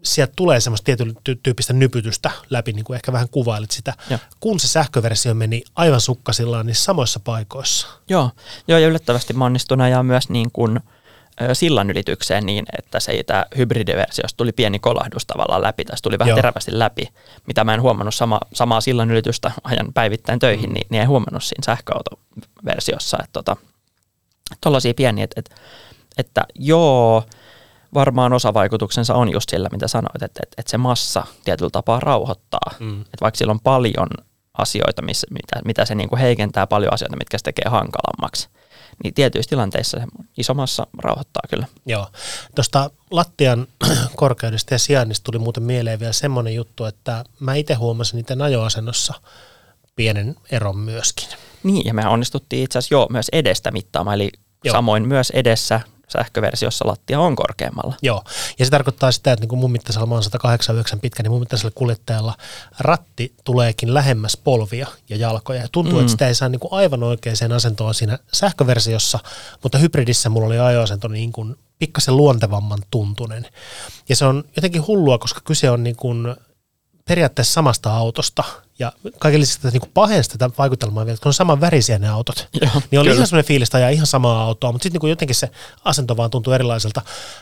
sieltä 0.04 0.34
tulee 0.36 0.60
semmoista 0.60 0.86
tietyn 0.86 1.16
ty- 1.30 1.40
tyyppistä 1.44 1.74
nypytystä 1.74 2.32
läpi, 2.50 2.74
niin 2.74 2.86
kuin 2.86 2.96
ehkä 2.96 3.12
vähän 3.14 3.30
kuvailit 3.30 3.72
sitä, 3.72 3.94
Joo. 4.10 4.20
kun 4.40 4.60
se 4.60 4.68
sähköversio 4.68 5.34
meni 5.34 5.64
aivan 5.76 6.02
sukkasillaan 6.02 6.66
niissä 6.66 6.84
samoissa 6.84 7.20
paikoissa. 7.20 7.88
Joo. 8.10 8.32
Joo, 8.68 8.80
ja 8.80 8.88
yllättävästi 8.88 9.34
mä 9.34 9.46
onnistun 9.46 9.82
ajaa 9.82 10.04
myös 10.04 10.30
niin 10.30 10.52
kuin 10.52 10.80
sillan 11.54 11.90
ylitykseen 11.90 12.46
niin, 12.46 12.66
että 12.78 13.00
se 13.00 13.24
tämä 13.26 13.46
hybridiversiosta 13.58 14.38
tuli 14.38 14.52
pieni 14.52 14.80
kolahdus 14.80 15.26
tavallaan 15.26 15.62
läpi, 15.62 15.84
se 15.90 16.04
tuli 16.04 16.20
vähän 16.20 16.30
Joo. 16.30 16.36
terävästi 16.36 16.80
läpi, 16.80 17.10
mitä 17.48 17.64
mä 17.64 17.74
en 17.74 17.82
huomannut 17.82 18.16
sama, 18.16 18.40
samaa 18.54 18.82
sillan 18.82 19.12
ylitystä 19.12 19.52
ajan 19.64 19.94
päivittäin 19.94 20.40
töihin, 20.40 20.74
niin, 20.74 20.88
niin 20.90 21.02
en 21.02 21.08
huomannut 21.08 21.44
siinä 21.44 21.64
sähköautoversiossa, 21.66 23.18
että 23.20 23.34
tota, 23.34 23.56
tollaisia 24.62 24.94
pieniä, 24.94 25.24
että, 25.24 25.40
että, 25.40 25.56
että 26.18 26.46
joo, 26.56 27.24
varmaan 27.94 28.34
osavaikutuksensa 28.34 29.14
on 29.14 29.32
just 29.32 29.50
sillä, 29.50 29.70
mitä 29.72 29.88
sanoit, 29.88 30.24
että, 30.24 30.40
että, 30.44 30.56
että 30.58 30.72
se 30.72 30.78
massa 30.78 31.24
tietyllä 31.44 31.70
tapaa 31.70 32.00
rauhoittaa. 32.00 32.72
Mm. 32.80 33.02
Että 33.02 33.22
vaikka 33.22 33.38
sillä 33.38 33.52
on 33.52 33.60
paljon 33.60 34.08
asioita, 34.58 35.02
missä, 35.02 35.28
mitä, 35.32 35.62
mitä 35.66 35.86
se 35.86 35.96
niin 35.96 36.10
kuin 36.10 36.20
heikentää, 36.20 36.68
paljon 36.68 36.94
asioita, 36.94 37.18
mitkä 37.18 37.38
se 37.38 37.44
tekee 37.44 37.70
hankalammaksi, 37.70 38.50
niin 39.04 39.14
tietyissä 39.14 39.50
tilanteissa 39.50 40.00
se 40.00 40.06
iso 40.38 40.54
massa 40.54 40.88
rauhoittaa 40.98 41.42
kyllä. 41.50 41.68
Joo. 41.86 42.08
Tuosta 42.56 42.90
lattian 43.12 43.68
korkeudesta 44.16 44.74
ja 44.74 44.80
sijainnista 44.80 45.24
tuli 45.24 45.40
muuten 45.40 45.64
mieleen 45.64 46.00
vielä 46.00 46.14
semmoinen 46.14 46.56
juttu, 46.56 46.86
että 46.86 47.24
mä 47.40 47.56
itse 47.56 47.74
huomasin 47.74 48.18
niiden 48.18 48.42
ajoasennossa 48.42 49.14
pienen 49.96 50.36
eron 50.52 50.78
myöskin. 50.78 51.28
Niin, 51.64 51.86
ja 51.86 51.94
me 51.94 52.08
onnistuttiin 52.08 52.64
itse 52.64 52.80
asiassa 52.80 52.96
jo 52.96 53.08
myös 53.10 53.30
edestä 53.32 53.72
mittaamaan, 53.72 54.16
eli. 54.16 54.30
Joo. 54.64 54.72
samoin 54.72 55.08
myös 55.08 55.30
edessä 55.30 55.82
sähköversiossa 56.10 56.88
lattia 56.88 57.20
on 57.20 57.36
korkeammalla. 57.36 57.96
Joo, 58.02 58.24
ja 58.60 58.66
se 58.66 58.72
tarkoittaa 58.72 59.12
sitä, 59.12 59.32
että 59.32 59.42
niin 59.42 59.50
kun 59.50 59.60
mun 59.60 59.72
mittaisella 59.72 60.16
on 60.16 60.24
189 60.24 61.00
pitkä, 61.00 61.24
niin 61.24 61.32
mun 61.32 61.40
mittaisella 61.40 61.72
kuljettajalla 61.76 62.34
ratti 62.80 63.34
tuleekin 63.44 63.94
lähemmäs 63.94 64.38
polvia 64.38 64.88
ja 65.10 65.18
jalkoja. 65.18 65.62
Ja 65.62 65.68
tuntuu, 65.72 65.94
mm. 65.94 66.00
että 66.00 66.12
sitä 66.12 66.28
ei 66.28 66.36
saa 66.36 66.50
niin 66.50 66.60
kuin 66.60 66.74
aivan 66.74 67.04
oikeaan 67.04 67.52
asentoon 67.56 67.94
siinä 67.94 68.20
sähköversiossa, 68.34 69.20
mutta 69.64 69.78
hybridissä 69.78 70.30
mulla 70.30 70.48
oli 70.48 70.60
ajoasento 70.60 71.08
niin 71.08 71.32
kuin 71.32 71.56
pikkasen 71.80 72.18
luontevamman 72.18 72.80
tuntunen. 72.92 73.46
Ja 74.10 74.16
se 74.16 74.26
on 74.26 74.44
jotenkin 74.56 74.88
hullua, 74.88 75.18
koska 75.18 75.42
kyse 75.46 75.70
on 75.70 75.84
niin 75.84 75.96
kuin 75.96 76.36
periaatteessa 77.08 77.54
samasta 77.54 77.98
autosta, 77.98 78.44
ja 78.80 78.92
kaiken 79.20 79.42
lisäksi 79.42 79.68
niin 79.68 79.92
pahensi 79.94 80.30
tätä 80.30 80.50
vaikutelmaa 80.58 81.06
vielä, 81.06 81.14
että 81.14 81.24
kun 81.24 81.30
on 81.30 81.34
saman 81.34 81.62
värisiä 81.62 82.00
ne 82.00 82.10
autot, 82.10 82.48
Joo, 82.62 82.72
niin 82.92 83.00
oli 83.00 83.08
kyllä. 83.08 83.14
ihan 83.14 83.28
semmoinen 83.28 83.48
fiilis 83.48 83.76
ajaa 83.76 83.90
ihan 83.90 84.08
samaa 84.08 84.44
autoa, 84.44 84.72
mutta 84.72 84.84
sitten 84.84 85.02
niin 85.02 85.10
jotenkin 85.10 85.36
se 85.36 85.50
asento 85.84 86.18
vaan 86.18 86.30
tuntuu 86.30 86.54
erilaiselta. 86.54 87.02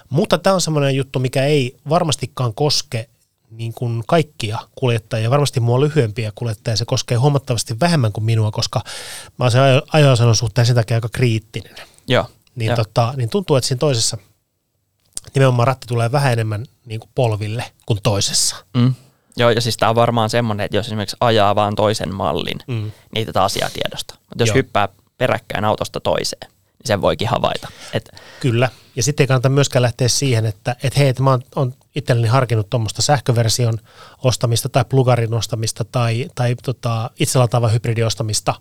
Mutta 0.10 0.38
tämä 0.38 0.54
on 0.54 0.62
semmoinen 0.62 0.96
juttu, 0.96 1.20
mikä 1.20 1.46
ei 1.46 1.78
varmastikaan 1.90 2.54
koske 2.54 3.10
niin 3.50 3.74
kuin 3.74 4.04
kaikkia 4.08 4.60
kuljettajia, 4.76 5.30
varmasti 5.30 5.60
mua 5.60 5.82
lyhyempiä 5.82 6.32
kuljettajia, 6.36 6.78
se 6.78 6.86
koskee 6.86 7.18
huomattavasti 7.18 7.80
vähemmän 7.80 8.12
kuin 8.12 8.24
minua, 8.24 8.52
koska 8.52 8.82
mä 9.40 9.46
oon 9.46 9.52
sen 9.52 9.62
ajoasennon 9.94 10.36
suhteen 10.36 10.68
sen 10.68 10.76
takia 10.76 10.98
aika 10.98 11.10
kriittinen. 11.10 11.76
Joo. 12.08 12.26
Niin, 12.56 12.68
Joo. 12.68 12.76
Tota, 12.76 13.14
niin 13.18 13.30
tuntuu, 13.30 13.56
että 13.56 13.68
siinä 13.68 13.80
toisessa 13.80 14.18
nimenomaan 15.34 15.68
ratti 15.68 15.88
tulee 15.88 16.12
vähän 16.12 16.34
enemmän 16.34 16.66
niin 16.86 17.00
kuin 17.00 17.10
polville 17.16 17.72
kuin 17.86 18.00
toisessa. 18.04 18.56
Mm. 18.74 18.94
Joo, 19.38 19.50
ja 19.50 19.62
siis 19.62 19.78
tämä 19.78 19.90
on 19.90 19.96
varmaan 19.96 20.30
semmoinen, 20.30 20.66
että 20.66 20.78
jos 20.78 20.86
esimerkiksi 20.88 21.18
ajaa 21.20 21.56
vaan 21.56 21.76
toisen 21.76 22.16
mallin, 22.16 22.58
Mm. 22.68 22.92
niin 23.16 23.28
tätä 23.28 23.44
asiaa 23.44 23.70
tiedosta. 23.70 24.16
Mutta 24.30 24.42
jos 24.42 24.50
Joo. 24.50 24.56
hyppää 24.56 24.90
peräkkäin 25.18 25.66
autosta 25.66 26.00
toiseen, 26.00 26.52
niin 26.52 26.86
sen 26.88 27.02
voikin 27.02 27.28
havaita. 27.28 27.68
Et, 27.94 28.10
Kyllä, 28.40 28.70
ja 28.96 29.04
sitten 29.04 29.24
ei 29.24 29.28
kannata 29.28 29.50
myöskään 29.50 29.84
lähteä 29.84 30.08
siihen, 30.08 30.46
että 30.46 30.76
et 30.84 30.98
hei, 30.98 31.08
että 31.10 31.24
mä 31.24 31.30
oon, 31.30 31.42
oon 31.56 31.74
itselleni 31.96 32.28
harkinnut 32.28 32.70
tuommoista 32.70 33.02
sähköversion 33.02 33.80
ostamista 34.24 34.70
tai 34.70 34.86
plugarin 34.86 35.34
ostamista 35.34 35.86
tai, 35.86 36.28
tai 36.36 36.56
tota, 36.64 37.10
itselataavan 37.20 37.74
hybridiostamista, 37.74 38.54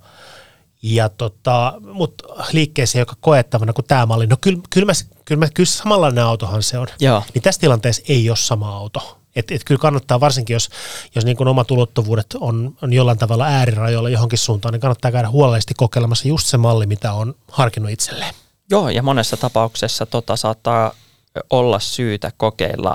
ja 0.83 1.09
tota, 1.09 1.73
mut 1.93 2.23
liikkeeseen, 2.52 3.00
joka 3.00 3.16
koettavana 3.21 3.73
kuin 3.73 3.85
tämä 3.85 4.07
malli, 4.07 4.26
no 4.26 4.37
kyllä, 4.40 4.61
kyllä, 4.71 4.87
mä, 4.87 4.93
kyllä, 5.25 5.38
mä, 5.38 5.49
kyllä 5.54 5.66
samanlainen 5.66 6.25
autohan 6.25 6.62
se 6.62 6.78
on. 6.78 6.87
Joo. 7.00 7.23
Niin 7.35 7.43
tässä 7.43 7.61
tilanteessa 7.61 8.02
ei 8.09 8.31
ole 8.31 8.37
sama 8.37 8.76
auto. 8.76 9.19
Et, 9.37 9.50
et 9.50 9.64
kyllä 9.64 9.79
kannattaa, 9.79 10.21
varsinkin 10.21 10.55
jos, 10.55 10.69
jos 11.14 11.25
niin 11.25 11.37
kuin 11.37 11.49
omat 11.49 11.71
ulottuvuudet 11.71 12.26
on, 12.41 12.76
on 12.83 12.93
jollain 12.93 13.19
tavalla 13.19 13.45
äärirajoilla 13.45 14.09
johonkin 14.09 14.38
suuntaan, 14.38 14.73
niin 14.73 14.81
kannattaa 14.81 15.12
käydä 15.12 15.31
huolellisesti 15.31 15.75
kokeilemassa 15.76 16.29
just 16.29 16.47
se 16.47 16.57
malli, 16.57 16.87
mitä 16.87 17.12
on 17.12 17.35
harkinnut 17.50 17.93
itselleen. 17.93 18.35
joo, 18.71 18.88
ja 18.88 19.03
monessa 19.03 19.37
tapauksessa 19.37 20.07
tota 20.07 20.37
saattaa 20.37 20.93
olla 21.50 21.81
syytä 21.81 22.33
kokeilla 22.37 22.95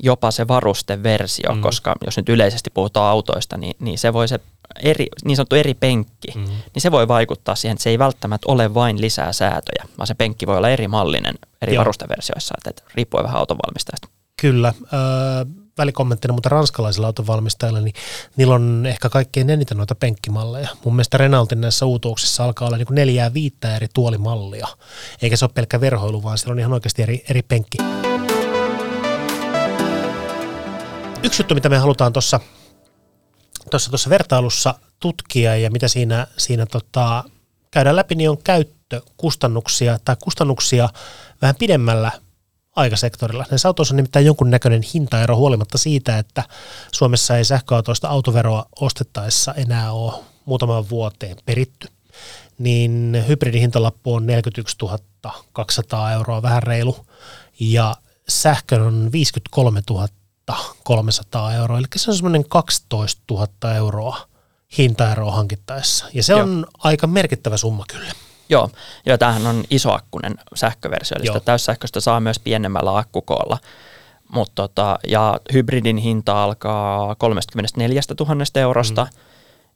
jopa 0.00 0.30
se 0.30 0.48
varusteversio, 0.48 1.54
mm. 1.54 1.60
koska 1.60 1.94
jos 2.04 2.16
nyt 2.16 2.28
yleisesti 2.28 2.70
puhutaan 2.70 3.10
autoista, 3.10 3.56
niin, 3.56 3.76
niin 3.78 3.98
se 3.98 4.12
voi 4.12 4.28
se 4.28 4.40
eri, 4.82 5.06
niin 5.24 5.36
sanottu 5.36 5.56
eri 5.56 5.74
penkki, 5.74 6.32
mm. 6.34 6.44
niin 6.44 6.82
se 6.82 6.90
voi 6.90 7.08
vaikuttaa 7.08 7.54
siihen, 7.54 7.74
että 7.74 7.82
se 7.82 7.90
ei 7.90 7.98
välttämättä 7.98 8.52
ole 8.52 8.74
vain 8.74 9.00
lisää 9.00 9.32
säätöjä, 9.32 9.84
vaan 9.98 10.06
se 10.06 10.14
penkki 10.14 10.46
voi 10.46 10.56
olla 10.56 10.68
eri 10.68 10.88
mallinen 10.88 11.34
eri 11.62 11.74
Joo. 11.74 11.80
varusteversioissa, 11.80 12.54
että, 12.58 12.70
että 12.70 12.92
riippuu 12.94 13.22
vähän 13.22 13.38
auton 13.38 13.58
valmistajasta. 13.66 14.17
Kyllä. 14.40 14.74
Öö, 14.92 15.44
välikommenttina, 15.78 16.34
mutta 16.34 16.48
ranskalaisilla 16.48 17.06
autovalmistajilla, 17.06 17.80
niin 17.80 17.94
niillä 18.36 18.54
on 18.54 18.86
ehkä 18.86 19.08
kaikkein 19.08 19.50
eniten 19.50 19.76
noita 19.76 19.94
penkkimalleja. 19.94 20.68
Mun 20.84 20.94
mielestä 20.94 21.18
Renaultin 21.18 21.60
näissä 21.60 21.86
uutuuksissa 21.86 22.44
alkaa 22.44 22.68
olla 22.68 22.76
niin 22.76 22.86
neljää 22.90 23.34
viittä 23.34 23.76
eri 23.76 23.86
tuolimallia. 23.94 24.66
Eikä 25.22 25.36
se 25.36 25.44
ole 25.44 25.50
pelkkä 25.54 25.80
verhoilu, 25.80 26.22
vaan 26.22 26.38
siellä 26.38 26.52
on 26.52 26.58
ihan 26.58 26.72
oikeasti 26.72 27.02
eri, 27.02 27.24
eri 27.30 27.42
penkki. 27.42 27.78
Yksi 31.22 31.42
juttu, 31.42 31.54
mitä 31.54 31.68
me 31.68 31.78
halutaan 31.78 32.12
tuossa 32.12 32.40
tuossa, 33.70 33.90
tuossa 33.90 34.10
vertailussa 34.10 34.74
tutkia 35.00 35.56
ja 35.56 35.70
mitä 35.70 35.88
siinä, 35.88 36.26
siinä 36.36 36.66
tota, 36.66 37.24
käydään 37.70 37.96
läpi, 37.96 38.14
niin 38.14 38.30
on 38.30 38.38
käyttökustannuksia 38.38 39.98
tai 40.04 40.16
kustannuksia 40.22 40.88
vähän 41.42 41.56
pidemmällä 41.58 42.12
aikasektorilla. 42.78 43.44
Näissä 43.50 43.68
autoissa 43.68 43.94
on 43.94 43.96
nimittäin 43.96 44.26
jonkunnäköinen 44.26 44.82
hintaero 44.94 45.36
huolimatta 45.36 45.78
siitä, 45.78 46.18
että 46.18 46.44
Suomessa 46.92 47.36
ei 47.36 47.44
sähköautoista 47.44 48.08
autoveroa 48.08 48.66
ostettaessa 48.80 49.54
enää 49.54 49.92
ole 49.92 50.12
muutaman 50.44 50.88
vuoteen 50.88 51.36
peritty. 51.44 51.88
Niin 52.58 53.24
hybridin 53.28 53.60
hintalappu 53.60 54.14
on 54.14 54.26
41 54.26 54.76
200 55.52 56.12
euroa, 56.12 56.42
vähän 56.42 56.62
reilu, 56.62 57.06
ja 57.60 57.96
sähkön 58.28 58.82
on 58.82 59.12
53 59.12 59.82
300 60.84 61.54
euroa, 61.54 61.78
eli 61.78 61.86
se 61.96 62.10
on 62.10 62.16
semmoinen 62.16 62.48
12 62.48 63.22
000 63.30 63.74
euroa 63.74 64.28
hintaeroa 64.78 65.32
hankittaessa. 65.32 66.06
Ja 66.14 66.22
se 66.22 66.34
on 66.34 66.66
aika 66.78 67.06
merkittävä 67.06 67.56
summa 67.56 67.84
kyllä. 67.88 68.12
Joo, 68.48 68.70
ja 69.06 69.18
tämähän 69.18 69.46
on 69.46 69.64
isoakkunen 69.70 70.34
sähköversio, 70.54 71.16
eli 71.16 71.26
Joo. 71.26 71.34
sitä 71.34 71.44
täyssähköistä 71.44 72.00
saa 72.00 72.20
myös 72.20 72.38
pienemmällä 72.38 72.98
akkukoolla. 72.98 73.58
Mut 74.28 74.52
tota, 74.54 74.98
ja 75.08 75.40
hybridin 75.52 75.96
hinta 75.96 76.44
alkaa 76.44 77.14
34 77.14 78.00
000 78.20 78.44
eurosta, 78.54 79.04
mm. 79.04 79.20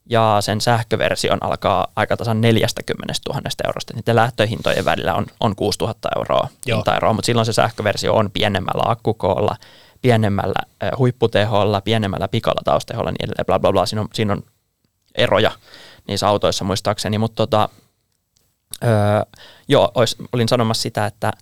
ja 0.07 0.37
sen 0.41 0.61
sähköversion 0.61 1.39
alkaa 1.41 1.87
aika 1.97 2.17
tasan 2.17 2.41
40 2.41 3.15
000 3.29 3.41
eurosta. 3.67 3.95
Niiden 3.95 4.17
lähtöhintojen 4.17 4.85
välillä 4.85 5.15
on, 5.15 5.27
on 5.41 5.57
6 5.57 5.79
000 5.79 5.95
euroa 6.17 6.49
hintaeroa, 6.67 7.13
mutta 7.13 7.27
silloin 7.27 7.47
se 7.47 7.53
sähköversio 7.53 8.15
on 8.15 8.31
pienemmällä 8.31 8.83
akkukoolla, 8.87 9.57
pienemmällä 10.03 10.61
äh, 10.83 10.91
huipputeholla, 10.99 11.81
pienemmällä 11.81 12.29
pikalatausteholla, 12.29 13.11
niin 13.11 13.25
edelleen, 13.25 13.47
bla 13.47 13.59
bla 13.59 13.73
bla. 13.73 13.87
Siinä 13.87 14.01
on, 14.01 14.09
siinä 14.15 14.33
on 14.33 14.43
eroja 15.15 15.51
niissä 16.09 16.29
autoissa 16.29 16.65
muistaakseni, 16.65 17.19
mutta 17.19 17.47
tota, 17.47 17.69
Öö, 18.85 18.91
joo, 19.69 19.93
ois, 19.95 20.17
olin 20.33 20.49
sanomassa 20.49 20.83
sitä, 20.83 21.07
että 21.07 21.33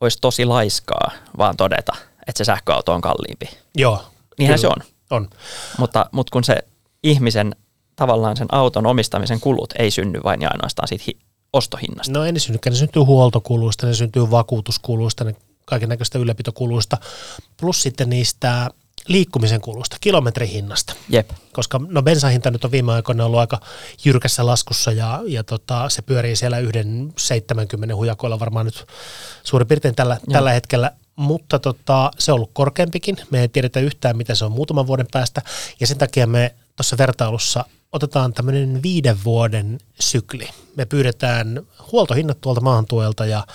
olisi 0.00 0.18
tosi 0.20 0.44
laiskaa 0.44 1.10
vaan 1.38 1.56
todeta, 1.56 1.92
että 2.26 2.38
se 2.38 2.44
sähköauto 2.44 2.92
on 2.92 3.00
kalliimpi. 3.00 3.48
Joo. 3.76 4.02
Niinhän 4.38 4.58
kyllä. 4.60 4.74
se 4.74 4.80
on. 4.80 4.94
On. 5.10 5.30
Mutta, 5.78 6.06
mutta 6.12 6.30
kun 6.32 6.44
se 6.44 6.56
ihmisen 7.02 7.56
tavallaan 7.96 8.36
sen 8.36 8.48
auton 8.52 8.86
omistamisen 8.86 9.40
kulut 9.40 9.74
ei 9.78 9.90
synny 9.90 10.20
vain 10.24 10.42
ja 10.42 10.48
ainoastaan 10.50 10.88
siitä 10.88 11.04
hi- 11.06 11.18
ostohinnasta. 11.52 12.12
No 12.12 12.24
ei 12.24 12.32
ne 12.32 12.38
synnykään, 12.38 12.72
ne 12.72 12.78
syntyy 12.78 13.02
huoltokuluista, 13.02 13.86
ne 13.86 13.94
syntyy 13.94 14.30
vakuutuskuluista, 14.30 15.24
ne 15.24 15.34
kaiken 15.64 15.88
näköistä 15.88 16.18
ylläpitokuluista, 16.18 16.96
plus 17.56 17.82
sitten 17.82 18.10
niistä 18.10 18.70
liikkumisen 19.06 19.60
kuluista, 19.60 19.96
kilometrihinnasta. 20.00 20.94
Jep. 21.08 21.30
Koska 21.52 21.80
no 21.88 22.02
bensahinta 22.02 22.50
nyt 22.50 22.64
on 22.64 22.70
viime 22.70 22.92
aikoina 22.92 23.24
ollut 23.24 23.40
aika 23.40 23.60
jyrkässä 24.04 24.46
laskussa 24.46 24.92
ja, 24.92 25.20
ja 25.26 25.44
tota, 25.44 25.88
se 25.88 26.02
pyörii 26.02 26.36
siellä 26.36 26.58
yhden 26.58 27.12
70 27.16 27.96
hujakoilla 27.96 28.40
varmaan 28.40 28.66
nyt 28.66 28.86
suurin 29.44 29.68
piirtein 29.68 29.94
tällä, 29.94 30.18
tällä 30.32 30.52
hetkellä, 30.52 30.90
mutta 31.16 31.58
tota, 31.58 32.10
se 32.18 32.32
on 32.32 32.36
ollut 32.36 32.50
korkeampikin. 32.52 33.16
Me 33.30 33.40
ei 33.40 33.48
tiedetä 33.48 33.80
yhtään, 33.80 34.16
mitä 34.16 34.34
se 34.34 34.44
on 34.44 34.52
muutaman 34.52 34.86
vuoden 34.86 35.06
päästä 35.12 35.42
ja 35.80 35.86
sen 35.86 35.98
takia 35.98 36.26
me 36.26 36.54
tuossa 36.76 36.98
vertailussa 36.98 37.64
otetaan 37.92 38.32
tämmöinen 38.32 38.82
viiden 38.82 39.24
vuoden 39.24 39.78
sykli. 40.00 40.48
Me 40.76 40.84
pyydetään 40.84 41.62
huoltohinnat 41.92 42.40
tuolta 42.40 42.60
maahantuelta 42.60 43.26
ja 43.26 43.46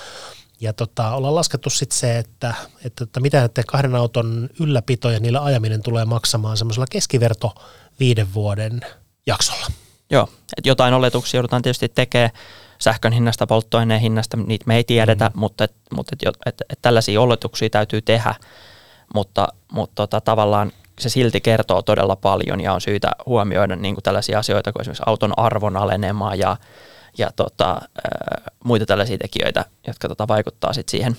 ja 0.63 0.73
tota, 0.73 1.15
ollaan 1.15 1.35
laskettu 1.35 1.69
sitten 1.69 1.97
se, 1.97 2.17
että, 2.17 2.53
että, 2.85 3.03
että 3.03 3.19
mitä 3.19 3.37
näiden 3.37 3.63
kahden 3.67 3.95
auton 3.95 4.49
ylläpito 4.59 5.09
ja 5.09 5.19
niillä 5.19 5.43
ajaminen 5.43 5.83
tulee 5.83 6.05
maksamaan 6.05 6.57
semmoisella 6.57 6.85
keskiverto 6.91 7.55
viiden 7.99 8.33
vuoden 8.33 8.81
jaksolla. 9.27 9.65
Joo, 10.09 10.29
että 10.57 10.69
jotain 10.69 10.93
oletuksia 10.93 11.37
joudutaan 11.37 11.61
tietysti 11.61 11.89
tekemään 11.89 12.31
sähkön 12.79 13.13
hinnasta, 13.13 13.47
polttoaineen 13.47 14.01
hinnasta, 14.01 14.37
niitä 14.37 14.63
me 14.67 14.75
ei 14.75 14.83
tiedetä, 14.83 15.31
mm. 15.33 15.39
mutta, 15.39 15.63
et, 15.63 15.75
mutta 15.95 16.15
et, 16.25 16.35
et, 16.45 16.61
et 16.69 16.79
tällaisia 16.81 17.21
oletuksia 17.21 17.69
täytyy 17.69 18.01
tehdä, 18.01 18.35
mutta, 19.13 19.47
mutta 19.71 19.95
tota, 19.95 20.21
tavallaan 20.21 20.71
se 20.99 21.09
silti 21.09 21.41
kertoo 21.41 21.81
todella 21.81 22.15
paljon 22.15 22.61
ja 22.61 22.73
on 22.73 22.81
syytä 22.81 23.11
huomioida 23.25 23.75
niin 23.75 23.95
kuin 23.95 24.03
tällaisia 24.03 24.39
asioita 24.39 24.73
kuin 24.73 24.81
esimerkiksi 24.81 25.03
auton 25.05 25.39
arvon 25.39 25.77
alenema 25.77 26.35
ja, 26.35 26.57
ja 27.17 27.31
tota, 27.35 27.81
muita 28.63 28.85
tällaisia 28.85 29.17
tekijöitä, 29.17 29.65
jotka 29.87 30.07
tota, 30.07 30.27
vaikuttaa 30.27 30.73
sit 30.73 30.89
siihen, 30.89 31.17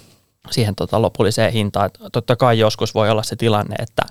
siihen 0.50 0.74
tota, 0.74 1.02
lopulliseen 1.02 1.52
hintaan. 1.52 1.90
Totta 2.12 2.36
kai 2.36 2.58
joskus 2.58 2.94
voi 2.94 3.10
olla 3.10 3.22
se 3.22 3.36
tilanne, 3.36 3.74
että, 3.78 4.02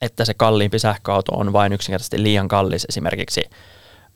että 0.00 0.24
se 0.24 0.34
kalliimpi 0.34 0.78
sähköauto 0.78 1.32
on 1.32 1.52
vain 1.52 1.72
yksinkertaisesti 1.72 2.22
liian 2.22 2.48
kallis 2.48 2.86
esimerkiksi 2.88 3.42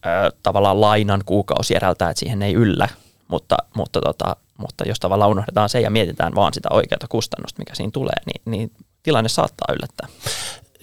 ö, 0.06 0.32
tavallaan 0.42 0.80
lainan 0.80 1.22
kuukausierältä, 1.26 2.10
että 2.10 2.20
siihen 2.20 2.42
ei 2.42 2.54
yllä, 2.54 2.88
mutta, 3.28 3.56
mutta, 3.74 4.00
tota, 4.00 4.36
mutta 4.58 4.84
jos 4.88 5.00
tavallaan 5.00 5.30
unohdetaan 5.30 5.68
se 5.68 5.80
ja 5.80 5.90
mietitään 5.90 6.34
vaan 6.34 6.54
sitä 6.54 6.68
oikeaa 6.72 6.98
kustannusta, 7.08 7.58
mikä 7.58 7.74
siinä 7.74 7.90
tulee, 7.92 8.16
niin, 8.26 8.42
niin 8.44 8.70
tilanne 9.02 9.28
saattaa 9.28 9.74
yllättää. 9.74 10.08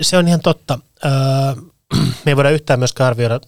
Se 0.01 0.17
on 0.17 0.27
ihan 0.27 0.41
totta. 0.41 0.79
Öö, 1.05 1.11
me 2.25 2.31
ei 2.31 2.35
voida 2.35 2.49
yhtään 2.49 2.79
myöskään 2.79 3.07
arvioida 3.07 3.39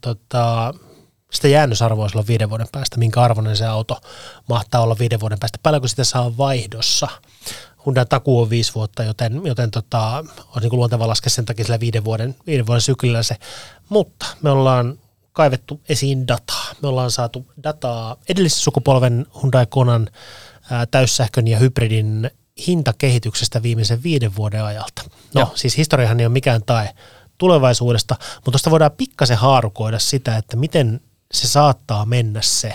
tota, 0.00 0.74
sitä 1.34 1.48
jäännösarvoa 1.48 2.08
silloin 2.08 2.26
viiden 2.26 2.50
vuoden 2.50 2.66
päästä, 2.72 2.98
minkä 2.98 3.22
arvoinen 3.22 3.56
se 3.56 3.66
auto 3.66 4.00
mahtaa 4.48 4.80
olla 4.80 4.96
viiden 4.98 5.20
vuoden 5.20 5.38
päästä, 5.38 5.58
paljonko 5.62 5.88
sitä 5.88 6.04
saa 6.04 6.36
vaihdossa. 6.36 7.08
Hyundai 7.86 8.06
takuu 8.06 8.42
on 8.42 8.50
viisi 8.50 8.74
vuotta, 8.74 9.02
joten, 9.02 9.40
joten 9.44 9.70
tota, 9.70 10.24
on 10.56 10.62
niin 10.62 10.76
luonteva 10.76 11.08
laskea 11.08 11.30
sen 11.30 11.44
takia 11.44 11.64
sillä 11.64 11.80
viiden 11.80 12.04
vuoden, 12.04 12.36
viiden 12.46 12.66
vuoden 12.66 12.80
syklillä 12.80 13.22
se. 13.22 13.36
Mutta 13.88 14.26
me 14.42 14.50
ollaan 14.50 14.98
kaivettu 15.32 15.80
esiin 15.88 16.28
dataa. 16.28 16.66
Me 16.82 16.88
ollaan 16.88 17.10
saatu 17.10 17.46
dataa 17.62 18.16
edellisen 18.28 18.60
sukupolven 18.60 19.26
Hyundai 19.42 19.66
Konan 19.66 20.08
ää, 20.70 20.86
täyssähkön 20.86 21.48
ja 21.48 21.58
hybridin 21.58 22.30
hintakehityksestä 22.66 23.62
viimeisen 23.62 24.02
viiden 24.02 24.36
vuoden 24.36 24.64
ajalta. 24.64 25.02
No 25.34 25.40
Joo. 25.40 25.50
siis 25.54 25.76
historiahan 25.76 26.20
ei 26.20 26.26
ole 26.26 26.32
mikään 26.32 26.62
tae 26.66 26.94
tulevaisuudesta, 27.38 28.16
mutta 28.34 28.50
tuosta 28.50 28.70
voidaan 28.70 28.92
pikkasen 28.92 29.36
haarukoida 29.36 29.98
sitä, 29.98 30.36
että 30.36 30.56
miten 30.56 31.00
se 31.34 31.48
saattaa 31.48 32.06
mennä 32.06 32.42
se 32.42 32.74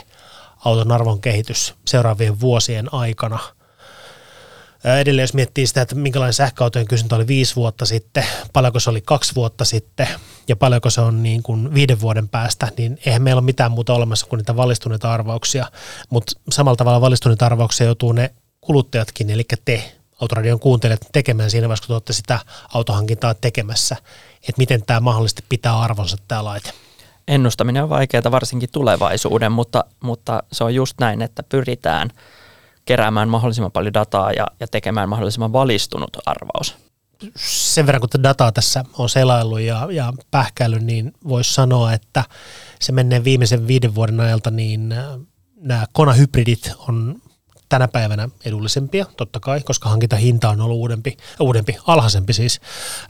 auton 0.65 0.91
arvon 0.91 1.21
kehitys 1.21 1.73
seuraavien 1.85 2.39
vuosien 2.39 2.93
aikana– 2.93 3.39
Edelleen 4.83 5.23
jos 5.23 5.33
miettii 5.33 5.67
sitä, 5.67 5.81
että 5.81 5.95
minkälainen 5.95 6.33
sähköautojen 6.33 6.87
kysyntä 6.87 7.15
oli 7.15 7.27
viisi 7.27 7.55
vuotta 7.55 7.85
sitten, 7.85 8.25
paljonko 8.53 8.79
se 8.79 8.89
oli 8.89 9.01
kaksi 9.01 9.35
vuotta 9.35 9.65
sitten 9.65 10.07
ja 10.47 10.55
paljonko 10.55 10.89
se 10.89 11.01
on 11.01 11.23
niin 11.23 11.43
kuin 11.43 11.73
viiden 11.73 12.01
vuoden 12.01 12.29
päästä, 12.29 12.67
niin 12.77 12.99
eihän 13.05 13.21
meillä 13.21 13.39
ole 13.39 13.45
mitään 13.45 13.71
muuta 13.71 13.93
olemassa 13.93 14.25
kuin 14.25 14.37
niitä 14.37 14.55
valistuneita 14.55 15.13
arvauksia, 15.13 15.65
mutta 16.09 16.31
samalla 16.51 16.75
tavalla 16.75 17.01
valistuneita 17.01 17.45
arvauksia 17.45 17.85
joutuu 17.85 18.11
ne 18.11 18.33
kuluttajatkin, 18.61 19.29
eli 19.29 19.45
te 19.65 19.91
autoradion 20.21 20.59
kuuntelijat 20.59 21.01
tekemään 21.11 21.51
siinä 21.51 21.67
vaiheessa, 21.67 21.81
kun 21.81 21.87
te 21.87 21.93
olette 21.93 22.13
sitä 22.13 22.39
autohankintaa 22.73 23.33
tekemässä, 23.33 23.95
että 24.35 24.57
miten 24.57 24.85
tämä 24.85 24.99
mahdollisesti 24.99 25.43
pitää 25.49 25.79
arvonsa 25.79 26.17
tämä 26.27 26.43
laite. 26.43 26.73
Ennustaminen 27.29 27.83
on 27.83 27.89
vaikeaa 27.89 28.31
varsinkin 28.31 28.69
tulevaisuuden, 28.71 29.51
mutta, 29.51 29.83
mutta 30.03 30.43
se 30.51 30.63
on 30.63 30.75
just 30.75 30.95
näin, 31.00 31.21
että 31.21 31.43
pyritään– 31.43 32.09
keräämään 32.89 33.29
mahdollisimman 33.29 33.71
paljon 33.71 33.93
dataa 33.93 34.31
ja, 34.31 34.48
ja 34.59 34.67
tekemään 34.67 35.09
mahdollisimman 35.09 35.53
valistunut 35.53 36.17
arvaus. 36.25 36.75
Sen 37.36 37.86
verran, 37.86 38.01
kun 38.01 38.24
dataa 38.24 38.51
tässä 38.51 38.83
on 38.98 39.09
selaillut 39.09 39.59
ja, 39.59 39.88
ja 39.91 40.13
pähkäillyt, 40.31 40.81
niin 40.81 41.13
voisi 41.27 41.53
sanoa, 41.53 41.93
että 41.93 42.24
se 42.79 42.91
menee 42.91 43.24
viimeisen 43.24 43.67
viiden 43.67 43.95
vuoden 43.95 44.19
ajalta, 44.19 44.51
niin 44.51 44.91
äh, 44.91 45.05
nämä 45.62 45.86
Kona-hybridit 45.93 46.71
on 46.88 47.21
tänä 47.69 47.88
päivänä 47.88 48.29
edullisempia, 48.45 49.05
totta 49.17 49.39
kai, 49.39 49.62
koska 49.62 49.89
hankintahinta 49.89 50.50
on 50.50 50.62
ollut 50.62 50.77
uudempi, 50.77 51.17
uudempi 51.39 51.77
alhaisempi 51.88 52.33
siis. 52.33 52.62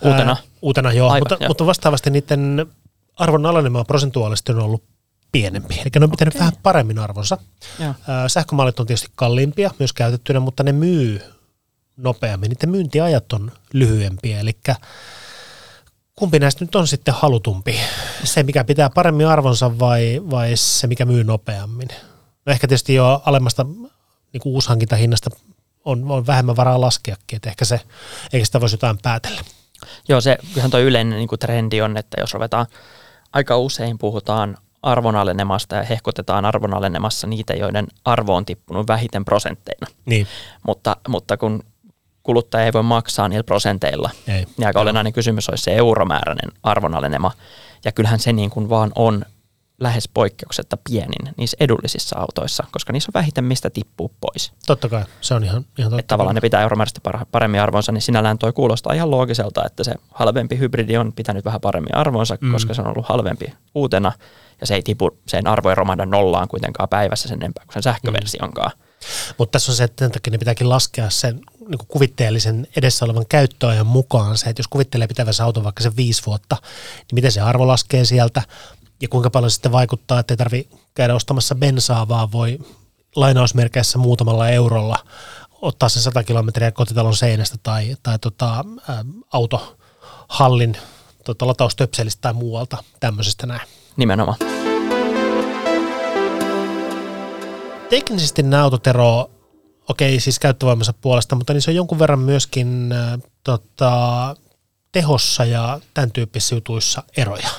Uutena? 0.02 0.32
Ää, 0.32 0.44
uutena, 0.62 0.94
joo, 0.94 1.10
Aivan, 1.10 1.22
mutta, 1.22 1.44
jo. 1.44 1.48
mutta 1.48 1.66
vastaavasti 1.66 2.10
niiden 2.10 2.66
arvon 3.20 3.46
alenemaa 3.46 3.84
prosentuaalisesti 3.84 4.52
on 4.52 4.60
ollut 4.60 4.84
pienempi. 5.32 5.74
Eli 5.74 5.90
ne 6.00 6.04
on 6.04 6.12
pitänyt 6.12 6.36
okay. 6.36 6.40
vähän 6.40 6.54
paremmin 6.64 7.00
arvonsa. 7.00 7.38
Joo. 7.80 7.94
Sähkömallit 8.28 8.80
on 8.80 8.88
tietysti 8.88 9.08
kalliimpia 9.16 9.72
myös 9.80 9.94
käytettynä, 9.94 10.40
mutta 10.40 10.64
ne 10.64 10.72
myy 10.72 11.22
nopeammin. 11.98 12.50
Niiden 12.50 12.70
myyntiajat 12.70 13.34
on 13.34 13.52
lyhyempiä, 13.74 14.40
eli 14.40 14.58
kumpi 16.16 16.40
näistä 16.40 16.66
nyt 16.66 16.76
on 16.76 16.88
sitten 16.88 17.14
halutumpi? 17.14 17.80
Se, 18.24 18.44
mikä 18.44 18.64
pitää 18.64 18.90
paremmin 18.90 19.28
arvonsa 19.28 19.80
vai, 19.80 20.22
vai 20.30 20.52
se, 20.56 20.88
mikä 20.88 21.06
myy 21.06 21.24
nopeammin? 21.24 21.88
No 22.46 22.52
ehkä 22.52 22.68
tietysti 22.68 22.94
jo 22.94 23.22
alemmasta 23.26 23.66
niin 24.34 24.42
kuin 24.42 24.54
uushankintahinnasta 24.54 25.30
on, 25.86 26.12
on 26.12 26.28
vähemmän 26.28 26.56
varaa 26.56 26.82
laskeakin, 26.82 27.36
että 27.36 27.50
ehkä 27.50 27.66
se, 27.66 27.82
eikä 28.34 28.46
sitä 28.46 28.62
voisi 28.62 28.74
jotain 28.74 28.98
päätellä. 29.02 29.42
Joo, 30.08 30.22
se 30.22 30.38
ihan 30.56 30.72
tuo 30.72 30.80
yleinen 30.80 31.18
niin 31.18 31.28
kuin 31.28 31.40
trendi 31.40 31.82
on, 31.82 31.98
että 31.98 32.22
jos 32.22 32.34
ruvetaan, 32.34 32.66
aika 33.34 33.58
usein 33.58 33.98
puhutaan 33.98 34.58
arvonalenemasta 34.82 35.76
ja 35.76 35.84
hehkutetaan 35.84 36.46
arvonalenemassa 36.46 37.28
niitä, 37.28 37.54
joiden 37.54 37.88
arvo 38.06 38.36
on 38.36 38.46
tippunut 38.46 38.88
vähiten 38.88 39.26
prosentteina. 39.26 39.88
Niin. 40.06 40.28
Mutta, 40.68 40.98
mutta 41.08 41.38
kun 41.38 41.64
kuluttaja 42.24 42.66
ei 42.66 42.74
voi 42.74 42.84
maksaa 42.84 43.30
niillä 43.30 43.44
prosenteilla, 43.44 44.10
ei. 44.28 44.46
niin 44.58 44.68
aika 44.68 44.80
olennainen 44.80 45.14
kysymys 45.14 45.50
olisi 45.50 45.64
se 45.64 45.76
euromääräinen 45.76 46.52
arvonalenema. 46.64 47.32
Ja 47.86 47.92
kyllähän 47.92 48.20
se 48.20 48.34
niin 48.34 48.50
kuin 48.50 48.70
vaan 48.70 48.92
on 48.96 49.26
lähes 49.80 50.08
poikkeuksetta 50.08 50.78
pienin 50.90 51.34
niissä 51.38 51.58
edullisissa 51.60 52.20
autoissa, 52.20 52.64
koska 52.72 52.94
niissä 52.94 53.10
on 53.10 53.20
vähiten 53.20 53.44
mistä 53.44 53.70
tippuu 53.70 54.12
pois. 54.22 54.52
Totta 54.66 54.90
kai, 54.90 55.04
se 55.22 55.34
on 55.34 55.44
ihan, 55.44 55.66
ihan 55.78 55.92
totta. 55.92 56.00
Että 56.00 56.08
tavallaan 56.08 56.36
ne 56.36 56.42
pitää 56.42 56.62
euromääräisesti 56.62 57.02
paremmin 57.32 57.62
arvonsa, 57.62 57.92
niin 57.92 58.02
sinällään 58.02 58.38
toi 58.38 58.54
kuulostaa 58.54 58.94
ihan 58.94 59.12
loogiselta, 59.12 59.65
että 59.65 59.84
se 59.84 59.94
halvempi 60.12 60.58
hybridi 60.58 60.98
on 60.98 61.13
pitänyt 61.13 61.46
vähän 61.46 61.62
paremmin 61.62 61.96
arvonsa, 61.96 62.38
mm. 62.42 62.52
koska 62.52 62.74
se 62.74 62.82
on 62.82 62.88
ollut 62.88 63.06
halvempi 63.10 63.54
uutena 63.76 64.12
ja 64.62 64.68
se 64.68 64.76
ei 64.76 64.82
tipu, 64.82 65.18
sen 65.28 65.48
arvo 65.48 65.70
ei 65.70 65.76
romahda 65.76 66.06
nollaan 66.06 66.48
kuitenkaan 66.48 66.89
päivässä 66.89 67.28
sen 67.28 67.38
enempää 67.38 67.65
kuin 67.65 67.74
sen 67.74 67.84
sähköversionkaan. 67.84 68.72
Mm. 68.76 68.89
Mutta 69.38 69.52
tässä 69.52 69.72
on 69.72 69.76
se, 69.76 69.84
että 69.84 70.10
takia 70.10 70.32
ne 70.32 70.38
pitääkin 70.38 70.70
laskea 70.70 71.10
sen 71.10 71.42
niin 71.68 71.88
kuvitteellisen 71.88 72.68
edessä 72.76 73.06
olevan 73.06 73.26
käyttöajan 73.30 73.88
mukaan 73.88 74.38
se, 74.38 74.50
että 74.50 74.60
jos 74.60 74.68
kuvittelee 74.68 75.08
pitävänsä 75.08 75.44
auton 75.44 75.63
vaikka 75.63 75.84
se 75.84 75.96
viisi 75.96 76.26
vuotta, 76.26 76.58
niin 76.98 77.15
miten 77.15 77.32
se 77.32 77.42
arvo 77.42 77.68
laskee 77.68 78.06
sieltä 78.06 78.42
ja 79.02 79.08
kuinka 79.08 79.30
paljon 79.30 79.52
sitten 79.52 79.72
vaikuttaa, 79.72 80.20
että 80.20 80.34
ei 80.34 80.38
tarvitse 80.38 80.78
käydä 80.94 81.16
ostamassa 81.16 81.56
bensaa, 81.56 82.08
vaan 82.08 82.32
voi 82.32 82.60
lainausmerkeissä 83.16 83.98
muutamalla 83.98 84.50
eurolla 84.50 84.98
ottaa 85.62 85.90
sen 85.90 86.02
100 86.02 86.24
kilometriä 86.24 86.72
kotitalon 86.72 87.16
seinästä 87.16 87.58
tai, 87.64 87.96
tai 88.04 88.20
tota, 88.20 88.66
ä, 88.90 89.06
autohallin 89.34 90.78
tota, 91.26 91.48
lataustöpselistä 91.48 92.22
tai 92.22 92.34
muualta 92.34 92.84
tämmöisestä 93.00 93.48
näin. 93.48 93.62
Nimenomaan. 93.98 94.38
Teknisesti 97.90 98.44
nämä 98.44 98.64
autot 98.64 98.88
eroavat, 98.88 99.32
okei 99.90 100.20
siis 100.20 100.40
käyttövoimansa 100.40 100.94
puolesta, 100.94 101.36
mutta 101.36 101.54
niin 101.54 101.62
se 101.62 101.72
on 101.72 101.76
jonkun 101.76 102.00
verran 102.00 102.20
myöskin 102.20 102.92
äh, 102.92 103.20
tota, 103.44 104.36
tehossa 104.92 105.46
ja 105.46 105.80
tämän 105.94 106.12
tyyppisissä 106.12 106.56
jutuissa 106.56 107.04
eroja. 107.18 107.50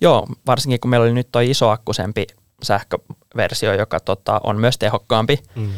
Joo, 0.00 0.26
varsinkin 0.46 0.80
kun 0.80 0.90
meillä 0.90 1.04
oli 1.04 1.12
nyt 1.12 1.28
tuo 1.32 1.40
isoakkusempi 1.40 2.26
sähköversio, 2.62 3.74
joka 3.74 4.00
tota, 4.00 4.40
on 4.44 4.60
myös 4.60 4.78
tehokkaampi, 4.78 5.38
mm. 5.54 5.70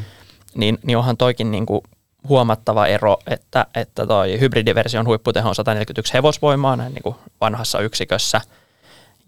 niin, 0.54 0.78
niin 0.82 0.98
onhan 0.98 1.16
toikin 1.16 1.50
niin 1.50 1.66
kuin 1.66 1.80
huomattava 2.28 2.86
ero, 2.86 3.16
että, 3.26 3.66
että 3.74 4.06
toi 4.06 4.40
hybridiversion 4.40 5.06
huipputeho 5.06 5.48
on 5.48 5.54
141 5.54 6.14
hevosvoimaa 6.14 6.76
näin 6.76 6.94
niin 6.94 7.02
kuin 7.02 7.16
vanhassa 7.40 7.80
yksikössä– 7.80 8.40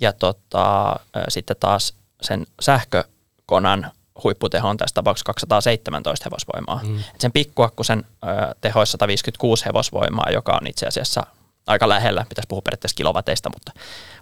ja 0.00 0.12
tota, 0.12 0.96
sitten 1.28 1.56
taas 1.60 1.94
sen 2.22 2.46
sähkökonan 2.60 3.90
huipputeho 4.24 4.68
on 4.68 4.76
tässä 4.76 4.94
tapauksessa 4.94 5.26
217 5.26 6.24
hevosvoimaa. 6.24 6.80
Mm. 6.84 6.98
Et 6.98 7.20
sen 7.20 7.32
pikkuakkusen 7.32 8.04
teho 8.60 8.80
on 8.80 8.86
156 8.86 9.64
hevosvoimaa, 9.64 10.30
joka 10.32 10.58
on 10.60 10.66
itse 10.66 10.86
asiassa 10.86 11.26
aika 11.66 11.88
lähellä, 11.88 12.26
pitäisi 12.28 12.46
puhua 12.48 12.62
periaatteessa 12.62 12.96
kilowateista, 12.96 13.50
mutta, 13.54 13.72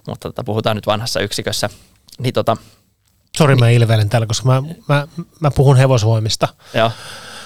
mutta 0.07 0.29
tota, 0.29 0.43
puhutaan 0.43 0.75
nyt 0.75 0.87
vanhassa 0.87 1.19
yksikössä. 1.19 1.69
Niin, 2.19 2.33
tota, 2.33 2.57
Sori, 3.37 3.55
mä 3.55 3.69
ilveilen 3.69 4.09
täällä, 4.09 4.27
koska 4.27 4.47
mä, 4.47 4.63
mä, 4.87 5.07
mä 5.39 5.51
puhun 5.51 5.77
hevosvoimista. 5.77 6.47
Joo. 6.73 6.91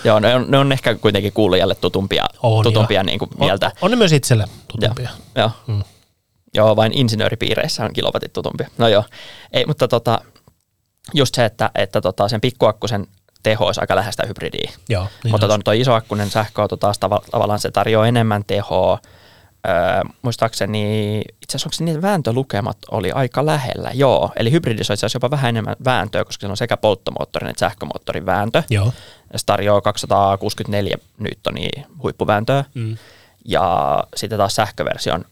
Joo, 0.04 0.20
ne 0.20 0.36
on, 0.36 0.46
ne 0.48 0.58
on 0.58 0.72
ehkä 0.72 0.96
kuitenkin 0.96 1.34
kuulijalle 1.34 1.76
tutumpia, 1.76 2.26
on, 2.44 2.64
tutumpia 2.64 3.04
niin 3.04 3.20
kuin 3.20 3.32
mieltä. 3.40 3.66
On, 3.66 3.74
on 3.82 3.92
ne 3.92 3.98
myös 3.98 4.12
itselle 4.12 4.46
tutumpia. 4.68 5.10
Joo, 5.36 5.52
joo. 5.68 5.76
Mm. 5.76 5.84
Joo, 6.54 6.76
vain 6.76 6.94
insinööripiireissä 6.94 7.86
on 7.86 7.94
kilowatit 7.94 8.34
tutumpia. 8.34 8.70
No 8.78 8.88
joo, 8.88 9.04
ei, 9.54 9.66
mutta 9.66 9.88
tota, 9.88 10.22
just 11.14 11.36
se, 11.36 11.46
että, 11.46 11.72
että 11.76 12.02
tota, 12.02 12.28
sen 12.28 12.42
pikkuakkusen 12.42 13.08
teho 13.44 13.66
olisi 13.66 13.82
aika 13.82 13.96
läheistä 13.96 14.24
hybridiä. 14.28 14.72
Joo, 14.90 15.08
niin 15.24 15.32
mutta 15.32 15.60
tuo 15.64 15.74
isoakkunen 15.74 16.30
sähköauto 16.30 16.78
taas 16.78 16.98
tav- 16.98 17.30
tavallaan 17.32 17.60
se 17.60 17.72
tarjoaa 17.72 18.08
enemmän 18.08 18.44
tehoa. 18.48 19.00
Öö, 19.68 20.02
muistaakseni, 20.22 21.18
itse 21.42 21.58
asiassa 21.58 21.68
onko 21.68 21.86
niitä 21.86 22.02
vääntölukemat 22.02 22.78
oli 22.92 23.12
aika 23.12 23.46
lähellä, 23.46 23.92
joo. 23.94 24.32
Eli 24.36 24.52
hybridissä 24.52 24.94
on 24.94 24.96
itse 24.96 25.06
asiassa 25.06 25.16
jopa 25.16 25.32
vähän 25.32 25.50
enemmän 25.50 25.76
vääntöä, 25.86 26.26
koska 26.26 26.42
se 26.48 26.52
on 26.52 26.58
sekä 26.58 26.78
polttomoottorin 26.78 27.50
että 27.50 27.60
sähkömoottorin 27.60 28.26
vääntö. 28.26 28.64
Joo. 28.70 28.94
se 29.36 29.46
tarjoaa 29.46 29.82
264 29.82 30.98
newtonia 31.20 31.84
huippuvääntöä. 32.04 32.64
Mm. 32.74 32.98
Ja 33.46 34.04
sitten 34.16 34.38
taas 34.38 34.56
sähköversion 34.56 35.26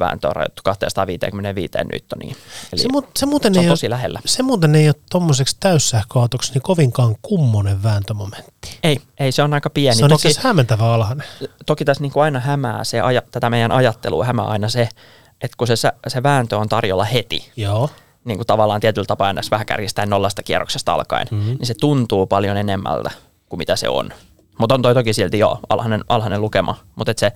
vääntö 0.00 0.28
on 0.28 0.36
rajoittu 0.36 0.62
255 0.64 1.72
newtoniin. 1.92 2.36
Eli 2.72 2.82
se, 2.82 2.88
mu- 2.88 3.06
se, 3.16 3.26
muuten 3.26 3.54
se 3.54 3.60
on 3.60 3.66
tosi 3.66 3.90
lähellä. 3.90 4.20
Se 4.24 4.42
muuten 4.42 4.74
ei 4.74 4.88
ole 4.88 4.94
tuommoiseksi 5.10 5.56
täyssähköautoksi 5.60 6.52
niin 6.52 6.62
kovinkaan 6.62 7.16
kummonen 7.22 7.82
vääntömomentti. 7.82 8.78
Ei, 8.82 9.00
ei 9.20 9.32
se 9.32 9.42
on 9.42 9.54
aika 9.54 9.70
pieni. 9.70 9.96
Se 9.96 10.04
on 10.04 10.10
toki, 10.10 10.28
hämmentävä 10.38 10.94
alhainen. 10.94 11.26
Toki 11.66 11.84
tässä 11.84 12.02
niin 12.02 12.12
kuin 12.12 12.22
aina 12.22 12.40
hämää 12.40 12.84
se, 12.84 12.98
tätä 13.30 13.50
meidän 13.50 13.72
ajattelua 13.72 14.24
hämää 14.24 14.44
aina 14.44 14.68
se, 14.68 14.88
että 15.40 15.56
kun 15.56 15.66
se, 15.66 15.74
se 16.08 16.22
vääntö 16.22 16.58
on 16.58 16.68
tarjolla 16.68 17.04
heti, 17.04 17.52
Joo. 17.56 17.90
niin 18.24 18.38
kuin 18.38 18.46
tavallaan 18.46 18.80
tietyllä 18.80 19.06
tapaa 19.06 19.26
aina 19.26 19.40
vähän 19.50 19.66
kärjistää 19.66 20.06
nollasta 20.06 20.42
kierroksesta 20.42 20.94
alkaen, 20.94 21.26
mm-hmm. 21.30 21.50
niin 21.50 21.66
se 21.66 21.74
tuntuu 21.74 22.26
paljon 22.26 22.56
enemmältä 22.56 23.10
kuin 23.48 23.58
mitä 23.58 23.76
se 23.76 23.88
on. 23.88 24.10
Mutta 24.58 24.74
on 24.74 24.82
toi 24.82 24.94
toki 24.94 25.12
silti 25.12 25.38
jo 25.38 25.60
alhainen, 25.68 26.04
alhainen 26.08 26.40
lukema, 26.40 26.78
mutta 26.96 27.12
se 27.16 27.32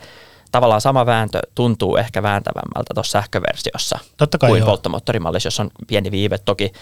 tavallaan 0.52 0.80
sama 0.80 1.06
vääntö 1.06 1.40
tuntuu 1.54 1.96
ehkä 1.96 2.22
vääntävämmältä 2.22 2.94
tuossa 2.94 3.12
sähköversiossa 3.20 3.98
Totta 4.16 4.38
kai 4.38 4.50
kuin 4.50 4.58
joo. 4.58 4.66
polttomoottorimallissa, 4.68 5.46
jossa 5.46 5.62
on 5.62 5.70
pieni 5.86 6.10
viive. 6.10 6.38
Toki 6.38 6.72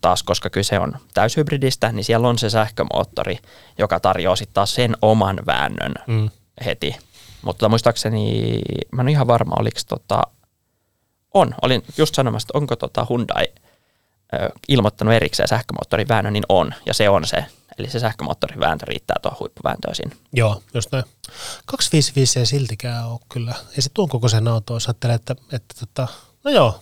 taas, 0.00 0.22
koska 0.22 0.50
kyse 0.50 0.78
on 0.78 0.96
täyshybridistä, 1.14 1.92
niin 1.92 2.04
siellä 2.04 2.28
on 2.28 2.38
se 2.38 2.50
sähkömoottori, 2.50 3.38
joka 3.78 4.00
tarjoaa 4.00 4.36
sitten 4.36 4.54
taas 4.54 4.74
sen 4.74 4.96
oman 5.02 5.40
väännön 5.46 5.94
Mm. 6.06 6.30
heti. 6.64 6.96
Mutta 7.42 7.68
muistaakseni, 7.68 8.60
mä 8.92 9.02
en 9.02 9.04
ole 9.04 9.10
ihan 9.10 9.26
varma, 9.26 9.54
oliko 9.58 9.80
tota, 9.88 10.22
on, 11.34 11.54
olin 11.62 11.82
just 11.98 12.14
sanomassa, 12.14 12.46
että 12.46 12.58
onko 12.58 12.76
tota 12.76 13.06
Hyundai 13.10 13.44
ö, 14.34 14.50
ilmoittanut 14.68 15.14
erikseen 15.14 15.48
sähkömoottorin 15.48 16.08
väännön, 16.08 16.32
niin 16.32 16.44
on, 16.48 16.74
ja 16.86 16.94
se 16.94 17.08
on 17.08 17.26
se. 17.26 17.44
Eli 17.78 17.90
se 17.90 17.98
sähkömoottorin 17.98 18.60
vääntö 18.60 18.86
riittää 18.86 19.16
tuohon 19.22 19.38
huippuvääntöön 19.40 19.94
siinä. 19.94 20.16
Joo, 20.32 20.62
just 20.74 20.92
näin. 20.92 21.04
255 21.66 22.38
ei 22.38 22.46
siltikään 22.46 23.08
ole 23.08 23.20
kyllä. 23.28 23.54
Ei 23.76 23.82
se 23.82 23.90
tuon 23.94 24.08
kokoisen 24.08 24.48
auto, 24.48 24.74
jos 24.74 24.86
ajattelee, 24.86 25.14
että, 25.14 25.34
että 25.52 25.74
tota, 25.80 26.08
no 26.44 26.50
joo. 26.50 26.80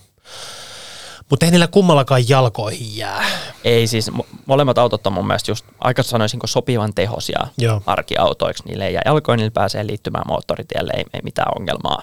Mutta 1.31 1.47
ei 1.47 1.51
niillä 1.51 1.67
kummallakaan 1.67 2.29
jalkoihin 2.29 2.97
jää. 2.97 3.25
Ei 3.65 3.87
siis, 3.87 4.11
mo- 4.11 4.27
molemmat 4.47 4.79
autot 4.79 5.07
on 5.07 5.13
mun 5.13 5.27
mielestä 5.27 5.51
just 5.51 5.65
aika 5.81 6.03
sanoisinko 6.03 6.47
sopivan 6.47 6.95
tehosia 6.95 7.47
Joo. 7.59 7.83
arkiautoiksi. 7.87 8.63
Niille 8.67 8.87
ei 8.87 8.95
jää 8.95 9.03
jalkoin, 9.05 9.37
niillä 9.37 9.51
pääsee 9.51 9.87
liittymään 9.87 10.25
moottoritielle, 10.29 10.93
ei, 10.97 11.05
ei 11.15 11.21
mitään 11.25 11.53
ongelmaa. 11.59 12.03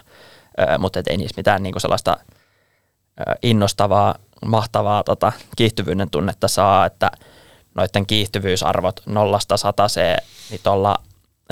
Ö, 0.60 0.78
mutta 0.78 1.00
ei 1.06 1.16
niissä 1.16 1.34
mitään 1.36 1.62
niinku 1.62 1.80
sellaista 1.80 2.16
ö, 3.20 3.34
innostavaa, 3.42 4.14
mahtavaa 4.46 5.04
tota, 5.04 5.32
kiihtyvyyden 5.56 6.10
tunnetta 6.10 6.48
saa, 6.48 6.86
että 6.86 7.10
noiden 7.74 8.06
kiihtyvyysarvot 8.06 9.00
nollasta 9.06 9.56
sataseen, 9.56 10.22
niin 10.50 10.60
tuolla 10.62 10.96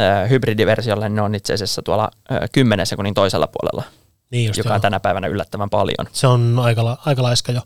ö, 0.01 0.27
hybridiversiolla 0.29 1.09
ne 1.09 1.23
on 1.23 1.35
itse 1.35 1.55
asiassa 1.55 1.83
tuolla 1.83 2.11
ö, 2.33 2.49
10 2.53 2.87
sekunnin 2.87 3.15
toisella 3.15 3.47
puolella, 3.47 3.93
Niin 4.31 4.47
just 4.47 4.59
joka 4.59 4.69
joo. 4.69 4.75
on 4.75 4.81
tänä 4.81 5.01
päivänä 5.01 5.27
yllättävän 5.27 5.71
paljon. 5.71 6.07
Se 6.13 6.27
on 6.27 6.59
aika, 6.63 6.99
aika 7.07 7.23
laiska 7.23 7.53
jo. 7.53 7.61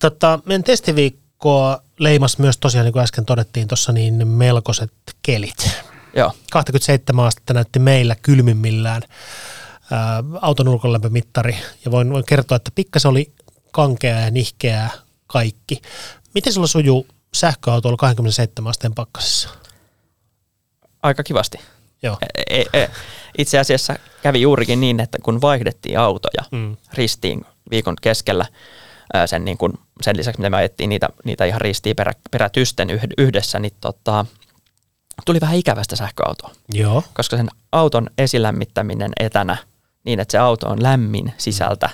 Tota, 0.00 0.38
meidän 0.44 0.64
testiviikkoa 0.64 1.82
leimas 1.98 2.38
myös 2.38 2.58
tosiaan, 2.58 2.84
niin 2.84 2.92
kuin 2.92 3.02
äsken 3.02 3.24
todettiin 3.24 3.68
tuossa, 3.68 3.92
niin 3.92 4.28
melkoiset 4.28 4.92
kelit. 5.22 5.70
Joo, 6.16 6.32
27 6.52 7.24
astetta 7.26 7.54
näytti 7.54 7.78
meillä 7.78 8.16
kylmimmillään 8.22 9.02
ää, 9.90 10.24
auton 10.40 10.68
ulkolämpömittari. 10.68 11.56
Ja 11.84 11.90
voin, 11.90 12.12
voin 12.12 12.24
kertoa, 12.24 12.56
että 12.56 12.70
pikkasen 12.74 13.08
oli 13.10 13.32
kankea 13.70 14.20
ja 14.20 14.30
nihkeää 14.30 14.90
kaikki. 15.26 15.82
Miten 16.34 16.52
sulla 16.52 16.66
sujuu 16.66 17.06
sähköautoilla 17.36 17.96
27 17.96 18.70
asteen 18.70 18.94
pakkasessa? 18.94 19.48
aika 21.02 21.22
kivasti. 21.22 21.58
Joo. 22.02 22.18
E- 22.36 22.60
e- 22.60 22.82
e- 22.82 22.90
Itse 23.38 23.58
asiassa 23.58 23.96
kävi 24.22 24.40
juurikin 24.40 24.80
niin, 24.80 25.00
että 25.00 25.18
kun 25.22 25.40
vaihdettiin 25.40 25.98
autoja 25.98 26.42
Mm. 26.50 26.76
ristiin 26.94 27.44
viikon 27.70 27.96
keskellä, 28.02 28.46
sen, 29.26 29.44
niin 29.44 29.58
kun, 29.58 29.78
sen 30.02 30.16
lisäksi, 30.16 30.38
mitä 30.40 30.50
me 30.50 30.56
ajettiin 30.56 30.88
niitä, 30.90 31.08
niitä 31.24 31.44
ihan 31.44 31.60
ristiin 31.60 31.96
perä, 31.96 32.12
perätysten 32.30 32.90
yh- 32.90 33.02
yhdessä, 33.18 33.58
niin 33.58 33.72
tota, 33.80 34.26
tuli 35.26 35.40
vähän 35.40 35.56
ikävästä 35.56 35.96
sähköautoa, 35.96 36.50
Joo. 36.74 37.02
koska 37.14 37.36
sen 37.36 37.48
auton 37.72 38.10
esilämmittäminen 38.18 39.12
etänä 39.20 39.56
niin, 40.04 40.20
että 40.20 40.32
se 40.32 40.38
auto 40.38 40.68
on 40.68 40.82
lämmin 40.82 41.34
sisältä, 41.38 41.90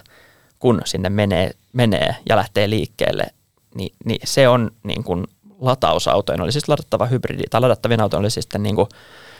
kun 0.59 0.83
sinne 0.85 1.09
menee, 1.09 1.51
menee 1.72 2.16
ja 2.29 2.37
lähtee 2.37 2.70
liikkeelle, 2.70 3.27
niin, 3.75 3.97
niin 4.05 4.21
se 4.25 4.49
on 4.49 4.71
niin 4.83 5.05
kuin 5.05 5.25
latausautojen, 5.61 6.41
oli 6.41 6.53
siis 6.53 6.69
ladattava 6.69 7.07
hybridi, 7.07 7.43
tai 7.51 7.61
ladattavien 7.61 8.01
autojen 8.01 8.21
oli 8.21 8.31
siis 8.31 8.45
sitten 8.45 8.63
niin 8.63 8.77
kuin 8.77 8.89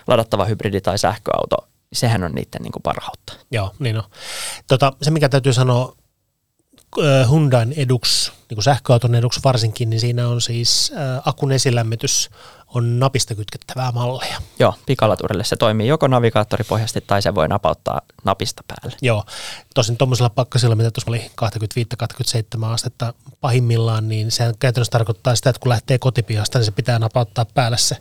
ladattava 0.07 0.45
hybridi 0.45 0.81
tai 0.81 0.99
sähköauto, 0.99 1.57
sehän 1.93 2.25
on 2.25 2.33
niiden 2.33 2.63
niin 2.63 2.73
kuin 2.73 2.83
parhautta. 2.83 3.33
Joo, 3.51 3.75
niin 3.79 3.97
on. 3.97 4.05
Tota, 4.67 4.93
se, 5.03 5.11
mikä 5.11 5.29
täytyy 5.29 5.53
sanoa 5.53 5.97
Hyundain 7.31 7.75
eduksi, 7.77 8.33
niin 8.51 8.57
kuin 8.57 8.65
sähköauton 8.65 9.15
eduksi 9.15 9.41
varsinkin, 9.45 9.91
niin 9.91 10.01
siinä 10.01 10.29
on 10.29 10.41
siis 10.41 10.93
äh, 10.97 11.23
akun 11.25 11.53
esilämmitys 11.53 12.31
on 12.75 12.99
napista 12.99 13.35
kytkettävää 13.35 13.93
mallia. 13.93 14.43
Joo, 14.59 14.75
pikalaturille 14.87 15.45
se 15.45 15.57
toimii 15.57 15.89
joko 15.89 16.09
navigaattoripohjaisesti 16.09 17.01
tai 17.01 17.23
se 17.23 17.35
voi 17.35 17.49
napauttaa 17.49 18.01
napista 18.25 18.63
päälle. 18.69 18.97
Joo, 19.03 19.25
tosin 19.75 19.97
tuommoisella 19.97 20.31
pakkasilla, 20.31 20.75
mitä 20.75 20.91
tuossa 20.91 21.11
oli 21.11 21.31
25-27 22.63 22.65
astetta 22.65 23.15
pahimmillaan, 23.41 24.09
niin 24.09 24.31
se 24.31 24.53
käytännössä 24.59 24.91
tarkoittaa 24.91 25.35
sitä, 25.35 25.51
että 25.51 25.61
kun 25.61 25.71
lähtee 25.71 25.99
kotipihasta, 25.99 26.59
niin 26.59 26.65
se 26.65 26.71
pitää 26.71 26.99
napauttaa 26.99 27.45
päälle 27.45 27.79
se, 27.79 27.97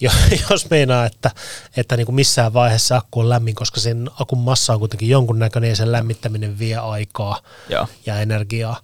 jo- 0.00 0.10
jos 0.50 0.70
meinaa, 0.70 1.06
että, 1.06 1.30
että 1.76 1.96
niin 1.96 2.06
kuin 2.06 2.16
missään 2.16 2.52
vaiheessa 2.52 2.96
akku 2.96 3.20
on 3.20 3.28
lämmin, 3.28 3.54
koska 3.54 3.80
sen 3.80 4.10
akun 4.20 4.38
massa 4.38 4.72
on 4.72 4.78
kuitenkin 4.78 5.08
jonkunnäköinen 5.08 5.70
ja 5.70 5.76
sen 5.76 5.92
lämmittäminen 5.92 6.58
vie 6.58 6.76
aikaa 6.76 7.40
Joo. 7.68 7.86
ja 8.06 8.20
energiaa. 8.20 8.80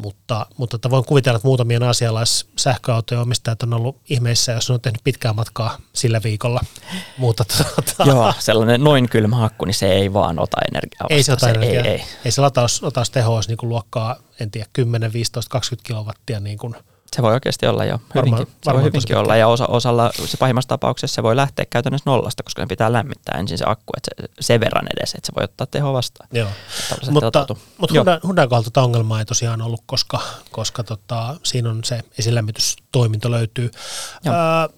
Mutta, 0.00 0.46
mutta 0.56 0.76
että 0.76 0.90
voin 0.90 1.04
kuvitella, 1.04 1.36
että 1.36 1.48
muutamien 1.48 1.82
asialaissähköautojen 1.82 3.22
omistajat 3.22 3.62
on 3.62 3.74
ollut 3.74 3.96
ihmeissä, 4.10 4.52
jos 4.52 4.70
on 4.70 4.80
tehnyt 4.80 5.00
pitkää 5.04 5.32
matkaa 5.32 5.78
sillä 5.92 6.20
viikolla. 6.24 6.60
Mutta 7.18 7.44
tuota, 7.44 8.04
Joo, 8.10 8.34
sellainen 8.38 8.84
noin 8.84 9.08
kylmä 9.08 9.44
akku, 9.44 9.64
niin 9.64 9.74
se 9.74 9.92
ei 9.92 10.12
vaan 10.12 10.38
ota 10.38 10.56
energiaa. 10.72 11.06
ei 11.10 11.22
se 11.22 11.32
ota 11.32 11.46
vastaan. 11.46 11.64
energiaa. 11.64 11.84
Ei, 11.84 12.00
ei. 12.00 12.04
ei 12.24 12.30
se 12.30 12.40
lataus, 12.40 12.82
latausteho 12.82 13.34
olisi 13.34 13.48
niin 13.48 13.56
kuin 13.56 13.70
luokkaa, 13.70 14.16
en 14.40 14.50
tiedä, 14.50 14.66
10, 14.72 15.12
15, 15.12 15.50
20 15.50 15.86
kilowattia. 15.88 16.40
Niin 16.40 16.58
kuin, 16.58 16.74
Se 17.16 17.22
voi 17.22 17.32
oikeasti 17.32 17.66
olla 17.66 17.84
jo 17.84 18.00
hyvinkin. 18.14 18.46
se 18.46 18.52
voi 18.52 18.66
varmaan 18.66 18.84
hyvinkin 18.84 19.16
olla 19.16 19.36
ja 19.36 19.48
osa, 19.48 19.66
osalla 19.66 20.10
se 20.26 20.36
pahimmassa 20.36 20.68
tapauksessa 20.68 21.14
se 21.14 21.22
voi 21.22 21.36
lähteä 21.36 21.64
käytännössä 21.70 22.10
nollasta, 22.10 22.42
koska 22.42 22.62
se 22.62 22.66
pitää 22.66 22.92
lämmittää 22.92 23.38
ensin 23.38 23.58
se 23.58 23.64
akku, 23.68 23.92
että 23.96 24.10
se, 24.22 24.28
sen 24.40 24.60
verran 24.60 24.86
edes, 24.96 25.14
että 25.14 25.26
se 25.26 25.32
voi 25.36 25.44
ottaa 25.44 25.66
teho 25.66 25.92
vastaan. 25.92 26.28
joo. 26.32 26.48
Tällaiset 26.88 27.12
Mutta, 27.14 27.46
mutta 27.78 27.94
Joo. 27.94 28.04
Hyundai, 28.04 28.20
Hyundai 28.24 28.48
kohdalta 28.48 28.70
tätä 28.70 28.82
ongelmaa 28.82 29.18
ei 29.18 29.24
tosiaan 29.24 29.62
ollut, 29.62 29.82
koska, 29.86 30.20
koska 30.50 30.84
tota, 30.84 31.36
siinä 31.42 31.70
on 31.70 31.84
se 31.84 32.00
esilämmitystoiminto 32.18 33.30
löytyy. 33.30 33.70
Joo. 34.24 34.34
Ää, 34.34 34.68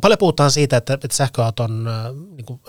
paljon 0.00 0.18
puhutaan 0.18 0.50
siitä, 0.50 0.76
että, 0.76 0.94
että 0.94 1.16
sähköauton 1.16 1.88
ää, 1.88 2.12
niin 2.12 2.44
kuin, 2.46 2.60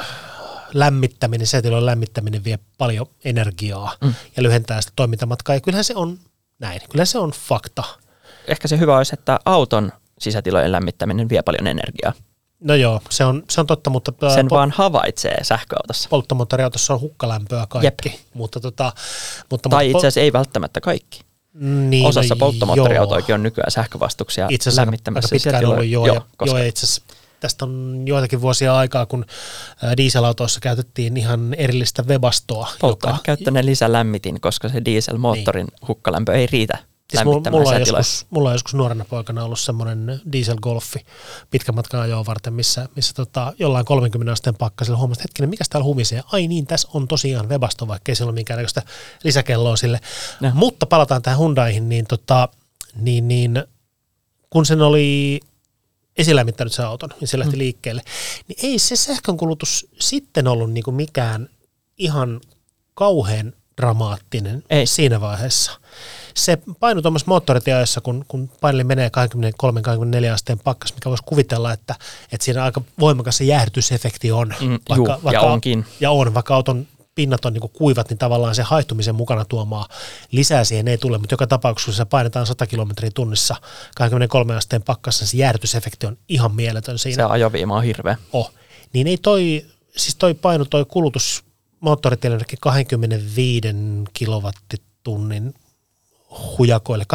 lämmittäminen, 0.74 1.48
sätilojen 1.48 1.86
lämmittäminen 1.86 2.44
vie 2.44 2.60
paljon 2.78 3.06
energiaa 3.26 3.94
Mm. 4.02 4.14
ja 4.38 4.44
lyhentää 4.44 4.82
sitä 4.82 4.94
toimintamatkaa. 4.96 5.56
Ja 5.56 5.62
kyllähän 5.62 5.84
se 5.84 5.96
on 5.96 6.20
näin. 6.60 6.82
Kyllähän 6.90 7.08
se 7.08 7.20
on 7.20 7.32
fakta. 7.32 7.84
Ehkä 8.48 8.68
se 8.68 8.80
hyvä 8.80 8.98
olisi, 8.98 9.14
että 9.14 9.40
auton 9.46 9.92
sisätilojen 10.20 10.72
lämmittäminen 10.72 11.30
vie 11.30 11.42
paljon 11.42 11.68
energiaa. 11.68 12.14
No 12.60 12.76
joo, 12.76 13.02
se 13.10 13.26
on, 13.26 13.44
se 13.50 13.62
on 13.62 13.68
totta, 13.68 13.90
mutta 13.90 14.14
ää, 14.22 14.36
Sen 14.36 14.46
po- 14.46 14.50
vaan 14.50 14.72
havaitsee 14.72 15.44
sähköautossa. 15.44 16.10
polttomoottoriautossa 16.10 16.94
on 16.94 17.00
hukkalämpöä 17.00 17.66
kaikki. 17.70 18.20
Mutta, 18.34 18.60
tota, 18.60 18.94
mutta, 19.52 19.70
Tai 19.70 19.86
itse 19.88 19.98
asiassa 19.98 20.20
ei 20.20 20.34
välttämättä 20.34 20.82
kaikki. 20.82 21.22
niin, 21.54 22.06
Osassa 22.06 22.36
no 22.36 22.40
polttomoottoriautoikin 22.40 23.36
on 23.36 23.44
nykyään 23.44 23.72
sähkövastuksia 23.72 24.48
itse 24.50 24.70
asiassa 24.70 24.82
aika 24.82 24.88
lämmittämässä 24.88 25.30
pitkään 25.36 25.54
sisätiloja. 25.54 25.78
ollut 25.78 25.92
joo, 25.92 26.06
Joo, 26.08 26.16
ja, 26.16 26.22
koska 26.38 26.58
joo 26.60 26.68
itse 26.68 26.86
asiassa 26.86 27.02
tästä 27.40 27.66
on 27.66 28.04
joitakin 28.06 28.42
vuosia 28.42 28.78
aikaa, 28.78 29.06
kun 29.06 29.26
ää, 29.84 29.98
dieselautoissa 29.98 30.60
käytettiin 30.60 31.18
ihan 31.18 31.54
erillistä 31.54 32.04
webastoa. 32.08 32.68
polttoaine 32.82 33.20
käyttöinen 33.24 33.66
lisälämmitin, 33.66 34.42
koska 34.42 34.70
se 34.70 34.86
dieselmoottorin 34.86 35.68
hukkalämpö 35.88 36.34
ei 36.34 36.48
riitä 36.52 36.78
Siis 37.12 37.26
mulla, 37.26 37.52
mulla, 37.52 37.70
on 37.70 37.80
joskus, 37.80 38.26
mulla 38.30 38.50
on 38.50 38.56
joskus 38.56 38.74
nuorena 38.74 39.06
poikana 39.06 39.44
ollut 39.44 39.60
semmoinen 39.60 40.22
dieselgolfi 40.32 41.06
pitkän 41.52 41.76
matkan 41.76 42.02
ajoa 42.02 42.26
varten, 42.26 42.54
missä, 42.54 42.90
missä 42.96 43.14
tota, 43.14 43.54
jollain 43.60 43.86
30 43.86 44.32
asteen 44.32 44.56
pakkasilla 44.56 44.98
huomasin, 44.98 45.22
että 45.22 45.24
hetkinen, 45.24 45.50
mikä 45.50 45.64
täällä 45.70 45.86
humisee? 45.86 46.24
Ai 46.32 46.48
niin, 46.48 46.68
tässä 46.68 46.88
on 46.94 47.08
tosiaan 47.08 47.50
webasto, 47.50 47.88
vaikka 47.88 48.12
ei 48.12 48.16
siellä 48.16 48.30
ole 48.30 48.36
minkäännäköistä 48.36 48.82
lisäkelloa 49.24 49.76
sille. 49.76 50.00
Joo. 50.42 50.52
Mutta 50.54 50.86
palataan 50.86 51.22
tähän 51.22 51.40
Hyundaihin, 51.40 51.90
niin, 51.90 52.08
tota, 52.08 52.50
niin, 52.96 53.28
niin 53.28 53.64
kun 54.50 54.66
sen 54.66 54.82
oli 54.82 55.40
esilämmittänyt 56.18 56.74
sen 56.74 56.86
auton, 56.86 57.10
niin 57.20 57.28
se 57.28 57.40
lähti 57.40 57.56
mm. 57.56 57.60
liikkeelle, 57.60 58.02
niin 58.48 58.58
ei 58.64 58.80
se 58.80 58.96
sähkönkulutus 58.96 59.88
sitten 60.00 60.48
ollut 60.48 60.72
niinku 60.72 60.92
mikään 60.92 61.50
ihan 61.98 62.42
kauhean 62.94 63.54
dramaattinen 63.78 64.64
Ei. 64.70 64.88
siinä 64.88 65.22
vaiheessa. 65.22 65.72
Se 66.38 66.58
painu 66.80 67.02
tuommoisessa 67.02 67.32
moottoritieajossa, 67.32 68.02
kun, 68.02 68.26
kun 68.28 68.50
paineli 68.62 68.84
menee 68.84 69.12
23-24 70.30 70.34
asteen 70.34 70.60
pakkas, 70.60 70.94
mikä 70.94 71.10
voisi 71.10 71.24
kuvitella, 71.24 71.74
että, 71.74 71.96
että 72.32 72.46
siinä 72.46 72.64
aika 72.64 72.82
voimakas 73.00 73.38
se 73.38 73.44
jäähdytysefekti 73.44 74.32
on. 74.32 74.54
Mm, 74.62 74.80
juu, 74.96 75.08
ja 75.32 75.42
onkin. 75.42 75.86
Ja 76.00 76.12
on, 76.12 76.34
vaikka 76.34 76.56
auton 76.56 76.88
pinnat 77.16 77.46
on 77.46 77.54
niin 77.54 77.70
kuivat, 77.74 78.10
niin 78.10 78.18
tavallaan 78.18 78.56
se 78.56 78.64
haihtumisen 78.64 79.16
mukana 79.16 79.46
tuomaa 79.46 79.88
lisää 80.32 80.64
siihen 80.64 80.88
ei 80.88 80.98
tule, 80.98 81.18
mutta 81.18 81.34
joka 81.34 81.48
tapauksessa, 81.48 81.92
kun 81.92 81.96
se 81.96 82.06
painetaan 82.06 82.46
100 82.46 82.68
kilometriä 82.68 83.12
tunnissa 83.16 83.56
23 83.96 84.56
asteen 84.56 84.84
pakkassa, 84.84 85.24
niin 85.24 85.30
se 85.30 85.38
jäähdytysefekti 85.38 86.08
on 86.08 86.18
ihan 86.30 86.56
mieletön 86.56 87.00
siinä 87.00 87.24
Se 87.24 87.32
ajoviima 87.32 87.76
on 87.76 87.84
hirveä. 87.84 88.18
oh, 88.34 88.52
niin 88.94 89.08
ei 89.08 89.18
toi, 89.18 89.66
siis 89.98 90.16
toi 90.16 90.34
paino, 90.34 90.66
toi 90.66 90.86
kulutus 90.86 91.44
moottoritielle 91.80 92.36
jonnekin 92.36 92.60
25 92.62 93.68
kilowattitunnin 94.14 95.54
hujakoille, 96.58 97.06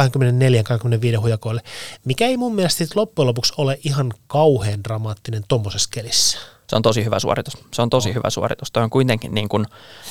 24-25 1.17 1.21
hujakoille, 1.21 1.61
mikä 2.05 2.27
ei 2.27 2.37
mun 2.37 2.55
mielestä 2.55 2.85
loppujen 2.95 3.27
lopuksi 3.27 3.53
ole 3.57 3.79
ihan 3.83 4.13
kauhean 4.27 4.83
dramaattinen 4.83 5.43
tuommoisessa 5.47 5.89
kelissä. 5.93 6.37
Se 6.69 6.75
on 6.75 6.81
tosi 6.81 7.05
hyvä 7.05 7.19
suoritus. 7.19 7.57
Se 7.73 7.81
on 7.81 7.89
tosi 7.89 8.13
hyvä 8.13 8.29
suoritus. 8.29 8.71
Toi 8.71 8.83
on 8.83 8.89
kuitenkin 8.89 9.33
niin 9.33 9.49
kuin, 9.49 9.65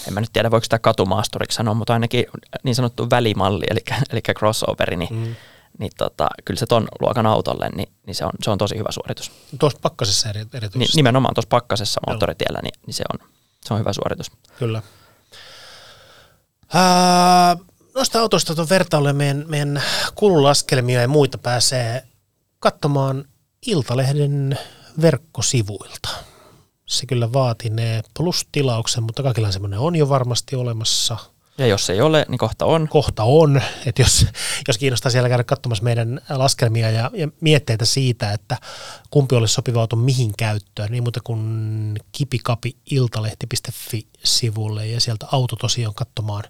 en 0.08 0.14
mä 0.14 0.20
nyt 0.20 0.30
tiedä 0.32 0.50
voiko 0.50 0.64
sitä 0.64 0.78
katumaasturiksi 0.78 1.56
sanoa, 1.56 1.74
mutta 1.74 1.92
ainakin 1.92 2.24
niin 2.62 2.74
sanottu 2.74 3.10
välimalli, 3.10 3.64
eli, 3.70 3.80
eli 4.10 4.20
crossoveri, 4.38 4.96
niin, 4.96 5.14
mm. 5.14 5.34
niin 5.78 5.92
tota, 5.98 6.28
kyllä 6.44 6.58
se 6.58 6.66
ton 6.66 6.88
luokan 7.00 7.26
autolle, 7.26 7.68
niin, 7.68 7.88
niin 8.06 8.14
se, 8.14 8.24
on, 8.24 8.32
se 8.42 8.50
on 8.50 8.58
tosi 8.58 8.78
hyvä 8.78 8.92
suoritus. 8.92 9.32
Tuossa 9.58 9.78
pakkasessa 9.82 10.28
eri, 10.28 10.40
erityisesti. 10.54 10.96
nimenomaan 10.96 11.34
tuossa 11.34 11.48
pakkasessa 11.48 12.00
moottoritiellä, 12.06 12.60
niin, 12.62 12.74
niin 12.86 12.94
se, 12.94 13.04
on, 13.12 13.28
se 13.64 13.74
on 13.74 13.80
hyvä 13.80 13.92
suoritus. 13.92 14.30
Kyllä. 14.58 14.82
Ää, 16.74 17.56
noista 17.94 18.20
autoista 18.20 18.54
tuon 18.54 18.68
vertailulle 18.68 19.12
meidän, 19.12 19.44
meidän 19.48 19.82
kululaskelmia 20.14 21.00
ja 21.00 21.08
muita 21.08 21.38
pääsee 21.38 22.02
katsomaan 22.58 23.24
Iltalehden 23.66 24.58
verkkosivuilta. 25.00 26.08
Se 26.86 27.06
kyllä 27.06 27.32
vaatinee 27.32 28.02
plus-tilauksen, 28.16 29.02
mutta 29.02 29.22
kaikilla 29.22 29.52
semmoinen 29.52 29.78
on 29.78 29.96
jo 29.96 30.08
varmasti 30.08 30.56
olemassa. 30.56 31.16
Ja 31.58 31.66
jos 31.66 31.90
ei 31.90 32.00
ole, 32.00 32.26
niin 32.28 32.38
kohta 32.38 32.66
on. 32.66 32.88
Kohta 32.88 33.24
on, 33.24 33.62
että 33.86 34.02
jos, 34.02 34.26
jos 34.68 34.78
kiinnostaa 34.78 35.10
siellä 35.10 35.28
käydä 35.28 35.44
katsomassa 35.44 35.84
meidän 35.84 36.20
laskelmia 36.28 36.90
ja, 36.90 37.10
ja 37.14 37.28
mietteitä 37.40 37.84
siitä, 37.84 38.32
että 38.32 38.56
kumpi 39.10 39.34
olisi 39.34 39.54
sopiva 39.54 39.80
auto 39.80 39.96
mihin 39.96 40.32
käyttöön, 40.38 40.90
niin 40.90 41.02
muuta 41.02 41.20
kuin 41.24 42.00
kipikapi-iltalehti.fi-sivulle 42.12 44.86
ja 44.86 45.00
sieltä 45.00 45.26
auto 45.32 45.56
tosiaan 45.56 45.94
katsomaan, 45.94 46.44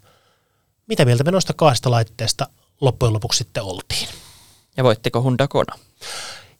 mitä 0.87 1.05
mieltä 1.05 1.25
me 1.25 1.31
noista 1.31 1.53
kahdesta 1.53 1.91
laitteesta 1.91 2.47
loppujen 2.81 3.13
lopuksi 3.13 3.39
sitten 3.39 3.63
oltiin. 3.63 4.09
Ja 4.77 4.85
voittiko 4.85 5.23
Honda 5.23 5.49
Kona? 5.49 5.79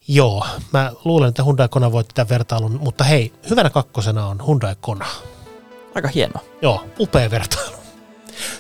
Joo, 0.09 0.47
mä 0.73 0.93
luulen, 1.05 1.29
että 1.29 1.45
Hyundai 1.45 1.69
Kona 1.69 1.93
voitti 1.93 2.15
tämän 2.15 2.29
vertailun, 2.29 2.79
mutta 2.83 3.05
hei, 3.05 3.33
hyvänä 3.51 3.71
kakkosena 3.71 4.27
on 4.27 4.47
Hyundai 4.47 4.77
Kona. 4.81 5.07
Aika 5.95 6.09
hieno. 6.09 6.41
Joo, 6.63 6.87
upea 6.99 7.31
vertailu. 7.31 7.77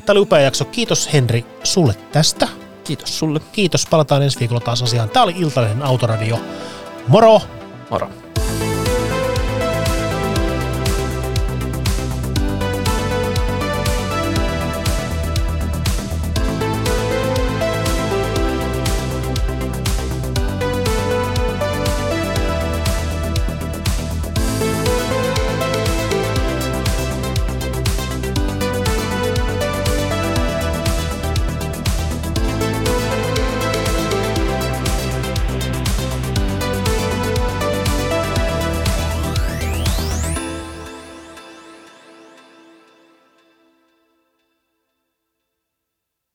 Tämä 0.07 0.13
oli 0.13 0.21
upea 0.21 0.41
jakso. 0.41 0.65
Kiitos 0.65 1.13
Henri 1.13 1.47
sulle 1.65 1.95
tästä. 2.13 2.49
Kiitos 2.85 3.19
sulle. 3.19 3.41
Kiitos, 3.53 3.87
palataan 3.91 4.23
ensi 4.23 4.41
viikolla 4.41 4.61
taas 4.61 4.83
asiaan. 4.83 5.11
Tämä 5.11 5.23
oli 5.23 5.35
Iltalehden 5.39 5.83
Autoradio. 5.83 6.41
Moro! 7.09 7.41
Moro. 7.91 8.11